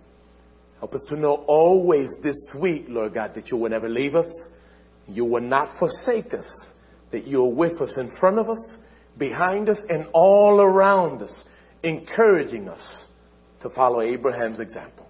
Help 0.80 0.94
us 0.94 1.04
to 1.10 1.16
know 1.16 1.44
always 1.48 2.10
this 2.24 2.38
week, 2.60 2.86
Lord 2.88 3.14
God, 3.14 3.36
that 3.36 3.50
you 3.50 3.58
will 3.58 3.70
never 3.70 3.90
leave 3.90 4.16
us, 4.16 4.26
you 5.08 5.26
will 5.26 5.42
not 5.42 5.78
forsake 5.78 6.34
us, 6.34 6.50
that 7.12 7.28
you're 7.28 7.52
with 7.52 7.82
us 7.82 7.98
in 7.98 8.12
front 8.20 8.38
of 8.38 8.50
us, 8.50 8.78
behind 9.18 9.70
us, 9.70 9.78
and 9.90 10.08
all 10.14 10.62
around 10.62 11.22
us, 11.22 11.44
encouraging 11.84 12.70
us 12.70 12.82
to 13.62 13.70
follow 13.70 14.02
Abraham's 14.02 14.60
example. 14.60 15.08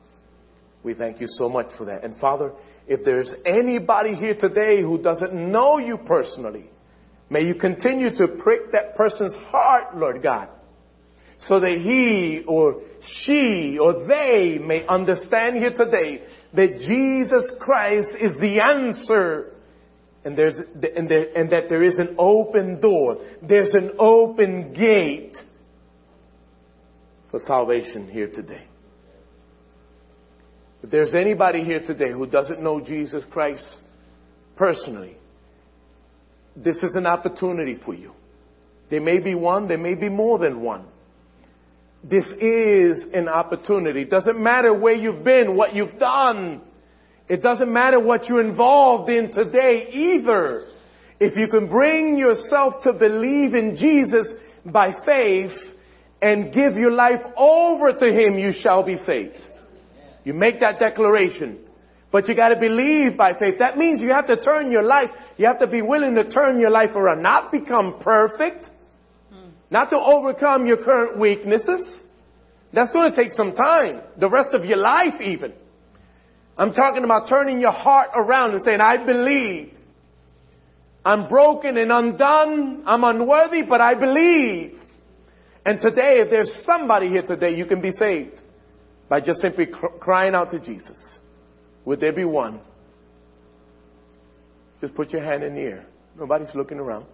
We 0.83 0.93
thank 0.93 1.21
you 1.21 1.27
so 1.27 1.47
much 1.47 1.67
for 1.77 1.85
that. 1.85 2.03
And 2.03 2.17
Father, 2.17 2.51
if 2.87 3.05
there's 3.05 3.33
anybody 3.45 4.15
here 4.15 4.35
today 4.35 4.81
who 4.81 4.97
doesn't 5.01 5.33
know 5.33 5.77
you 5.77 5.97
personally, 5.97 6.65
may 7.29 7.43
you 7.43 7.55
continue 7.55 8.09
to 8.17 8.27
prick 8.27 8.71
that 8.71 8.95
person's 8.95 9.35
heart, 9.47 9.95
Lord 9.95 10.23
God, 10.23 10.49
so 11.41 11.59
that 11.59 11.77
he 11.77 12.43
or 12.47 12.81
she 13.23 13.77
or 13.79 14.05
they 14.07 14.57
may 14.57 14.85
understand 14.87 15.57
here 15.57 15.73
today 15.73 16.23
that 16.53 16.79
Jesus 16.79 17.53
Christ 17.59 18.09
is 18.19 18.37
the 18.39 18.59
answer 18.59 19.53
and 20.23 20.37
there's 20.37 20.53
and, 20.95 21.09
there, 21.09 21.27
and 21.35 21.49
that 21.51 21.69
there 21.69 21.83
is 21.83 21.97
an 21.97 22.15
open 22.17 22.79
door 22.79 23.17
there's 23.41 23.73
an 23.73 23.91
open 23.99 24.73
gate 24.73 25.37
for 27.29 27.39
salvation 27.45 28.09
here 28.09 28.27
today 28.27 28.63
if 30.83 30.89
there's 30.89 31.13
anybody 31.13 31.63
here 31.63 31.83
today 31.85 32.11
who 32.11 32.25
doesn't 32.27 32.61
know 32.61 32.79
Jesus 32.79 33.23
Christ 33.31 33.65
personally 34.55 35.17
this 36.55 36.77
is 36.77 36.95
an 36.95 37.05
opportunity 37.05 37.77
for 37.83 37.93
you 37.93 38.11
there 38.89 39.01
may 39.01 39.19
be 39.19 39.35
one 39.35 39.67
there 39.67 39.77
may 39.77 39.95
be 39.95 40.09
more 40.09 40.37
than 40.37 40.61
one 40.61 40.85
this 42.03 42.25
is 42.39 42.97
an 43.13 43.27
opportunity. 43.27 44.01
It 44.01 44.09
doesn't 44.09 44.41
matter 44.41 44.73
where 44.73 44.95
you've 44.95 45.23
been, 45.23 45.55
what 45.55 45.75
you've 45.75 45.99
done. 45.99 46.61
It 47.29 47.41
doesn't 47.41 47.71
matter 47.71 47.99
what 47.99 48.27
you're 48.27 48.41
involved 48.41 49.09
in 49.09 49.31
today 49.31 49.87
either. 49.91 50.67
If 51.19 51.37
you 51.37 51.47
can 51.47 51.67
bring 51.67 52.17
yourself 52.17 52.83
to 52.83 52.93
believe 52.93 53.53
in 53.53 53.75
Jesus 53.77 54.27
by 54.65 54.91
faith 55.05 55.51
and 56.21 56.53
give 56.53 56.75
your 56.75 56.91
life 56.91 57.21
over 57.37 57.93
to 57.93 58.05
Him, 58.05 58.37
you 58.37 58.51
shall 58.61 58.83
be 58.83 58.97
saved. 59.05 59.37
You 60.23 60.33
make 60.33 60.59
that 60.59 60.79
declaration. 60.79 61.59
But 62.11 62.27
you 62.27 62.35
gotta 62.35 62.59
believe 62.59 63.17
by 63.17 63.33
faith. 63.37 63.55
That 63.59 63.77
means 63.77 64.01
you 64.01 64.11
have 64.11 64.27
to 64.27 64.35
turn 64.35 64.71
your 64.71 64.83
life, 64.83 65.09
you 65.37 65.47
have 65.47 65.59
to 65.59 65.67
be 65.67 65.81
willing 65.81 66.15
to 66.15 66.29
turn 66.29 66.59
your 66.59 66.69
life 66.69 66.95
around. 66.95 67.23
Not 67.23 67.51
become 67.51 67.99
perfect, 68.01 68.69
not 69.69 69.89
to 69.91 69.97
overcome 69.97 70.65
your 70.67 70.77
current 70.83 71.17
weaknesses. 71.17 72.01
That's 72.73 72.91
going 72.91 73.11
to 73.11 73.15
take 73.15 73.33
some 73.33 73.53
time. 73.53 74.01
The 74.17 74.29
rest 74.29 74.53
of 74.53 74.65
your 74.65 74.77
life 74.77 75.21
even. 75.21 75.53
I'm 76.61 76.73
talking 76.73 77.03
about 77.03 77.27
turning 77.27 77.59
your 77.59 77.71
heart 77.71 78.09
around 78.15 78.51
and 78.53 78.61
saying, 78.63 78.81
I 78.81 79.03
believe. 79.03 79.73
I'm 81.03 81.27
broken 81.27 81.75
and 81.75 81.91
undone. 81.91 82.83
I'm 82.85 83.03
unworthy, 83.03 83.63
but 83.63 83.81
I 83.81 83.95
believe. 83.95 84.77
And 85.65 85.81
today, 85.81 86.19
if 86.19 86.29
there's 86.29 86.63
somebody 86.63 87.07
here 87.07 87.23
today, 87.23 87.55
you 87.55 87.65
can 87.65 87.81
be 87.81 87.89
saved 87.91 88.41
by 89.09 89.21
just 89.21 89.39
simply 89.41 89.65
cr- 89.65 89.97
crying 89.99 90.35
out 90.35 90.51
to 90.51 90.59
Jesus. 90.59 90.99
Would 91.85 91.99
there 91.99 92.13
be 92.13 92.25
one? 92.25 92.59
Just 94.81 94.93
put 94.93 95.09
your 95.09 95.23
hand 95.23 95.41
in 95.41 95.55
the 95.55 95.61
air. 95.61 95.87
Nobody's 96.15 96.53
looking 96.53 96.77
around. 96.77 97.07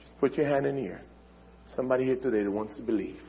Just 0.00 0.18
put 0.20 0.34
your 0.34 0.46
hand 0.46 0.66
in 0.66 0.76
the 0.76 0.82
air. 0.82 1.00
Somebody 1.74 2.04
here 2.04 2.16
today 2.16 2.42
that 2.42 2.50
wants 2.50 2.76
to 2.76 2.82
believe. 2.82 3.22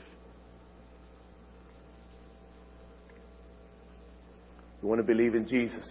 You 4.81 4.87
want 4.87 4.99
to 4.99 5.03
believe 5.03 5.35
in 5.35 5.47
Jesus. 5.47 5.85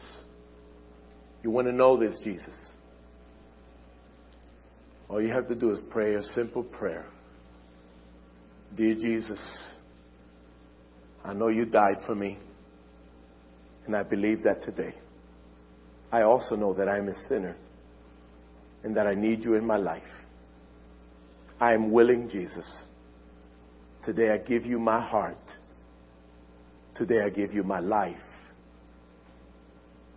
You 1.42 1.50
want 1.50 1.66
to 1.66 1.72
know 1.72 1.96
this 1.96 2.18
Jesus. 2.24 2.54
All 5.08 5.20
you 5.20 5.32
have 5.32 5.48
to 5.48 5.54
do 5.54 5.70
is 5.70 5.80
pray 5.90 6.14
a 6.14 6.22
simple 6.34 6.62
prayer. 6.62 7.06
Dear 8.74 8.94
Jesus, 8.94 9.40
I 11.24 11.32
know 11.32 11.48
you 11.48 11.64
died 11.64 11.98
for 12.06 12.14
me, 12.14 12.38
and 13.86 13.96
I 13.96 14.02
believe 14.02 14.42
that 14.44 14.62
today. 14.62 14.94
I 16.12 16.22
also 16.22 16.56
know 16.56 16.74
that 16.74 16.88
I'm 16.88 17.08
a 17.08 17.14
sinner 17.28 17.56
and 18.82 18.94
that 18.96 19.06
I 19.06 19.14
need 19.14 19.44
you 19.44 19.54
in 19.54 19.66
my 19.66 19.76
life. 19.76 20.02
I 21.60 21.74
am 21.74 21.90
willing, 21.90 22.28
Jesus. 22.28 22.66
Today 24.04 24.30
I 24.30 24.38
give 24.38 24.64
you 24.64 24.78
my 24.78 25.00
heart. 25.00 25.36
Today 26.94 27.22
I 27.22 27.30
give 27.30 27.52
you 27.52 27.62
my 27.62 27.80
life. 27.80 28.16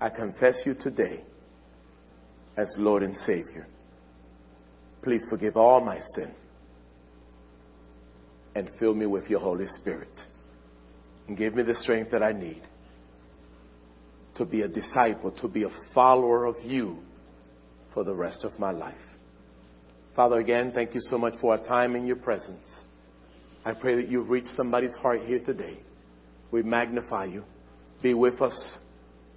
I 0.01 0.09
confess 0.09 0.59
you 0.65 0.73
today 0.73 1.21
as 2.57 2.73
Lord 2.79 3.03
and 3.03 3.15
Savior. 3.15 3.67
Please 5.03 5.23
forgive 5.29 5.55
all 5.55 5.79
my 5.79 5.99
sin 6.15 6.33
and 8.55 8.67
fill 8.79 8.95
me 8.95 9.05
with 9.05 9.29
your 9.29 9.39
Holy 9.39 9.67
Spirit. 9.67 10.21
And 11.27 11.37
give 11.37 11.53
me 11.53 11.61
the 11.61 11.75
strength 11.75 12.09
that 12.11 12.23
I 12.23 12.31
need 12.31 12.63
to 14.35 14.43
be 14.43 14.63
a 14.63 14.67
disciple, 14.67 15.31
to 15.39 15.47
be 15.47 15.63
a 15.63 15.69
follower 15.93 16.45
of 16.45 16.55
you 16.63 16.97
for 17.93 18.03
the 18.03 18.15
rest 18.15 18.43
of 18.43 18.57
my 18.57 18.71
life. 18.71 18.95
Father, 20.15 20.39
again, 20.39 20.71
thank 20.73 20.95
you 20.95 21.01
so 21.11 21.17
much 21.19 21.35
for 21.39 21.51
our 21.51 21.63
time 21.63 21.95
in 21.95 22.07
your 22.07 22.15
presence. 22.15 22.67
I 23.63 23.73
pray 23.73 23.95
that 23.97 24.09
you've 24.09 24.29
reached 24.29 24.55
somebody's 24.57 24.95
heart 24.95 25.21
here 25.27 25.39
today. 25.39 25.77
We 26.49 26.63
magnify 26.63 27.25
you. 27.25 27.43
Be 28.01 28.15
with 28.15 28.41
us 28.41 28.57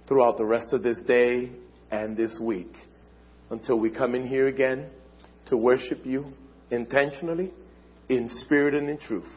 throughout 0.07 0.37
the 0.37 0.45
rest 0.45 0.73
of 0.73 0.83
this 0.83 1.01
day 1.07 1.51
and 1.91 2.15
this 2.15 2.37
week 2.41 2.73
until 3.49 3.79
we 3.79 3.89
come 3.89 4.15
in 4.15 4.27
here 4.27 4.47
again 4.47 4.87
to 5.47 5.57
worship 5.57 6.05
you 6.05 6.25
intentionally, 6.71 7.51
in 8.09 8.29
spirit 8.29 8.73
and 8.73 8.89
in 8.89 8.97
truth. 8.97 9.29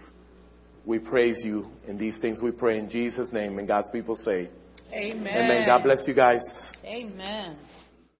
We 0.86 0.98
praise 0.98 1.40
you 1.44 1.66
in 1.86 1.98
these 1.98 2.18
things 2.18 2.40
we 2.42 2.50
pray 2.50 2.78
in 2.78 2.88
Jesus' 2.88 3.30
name. 3.32 3.58
And 3.58 3.68
God's 3.68 3.90
people 3.90 4.16
say, 4.16 4.48
Amen. 4.92 5.26
Amen. 5.26 5.66
God 5.66 5.82
bless 5.82 6.02
you 6.06 6.14
guys. 6.14 6.40
Amen. 6.84 7.58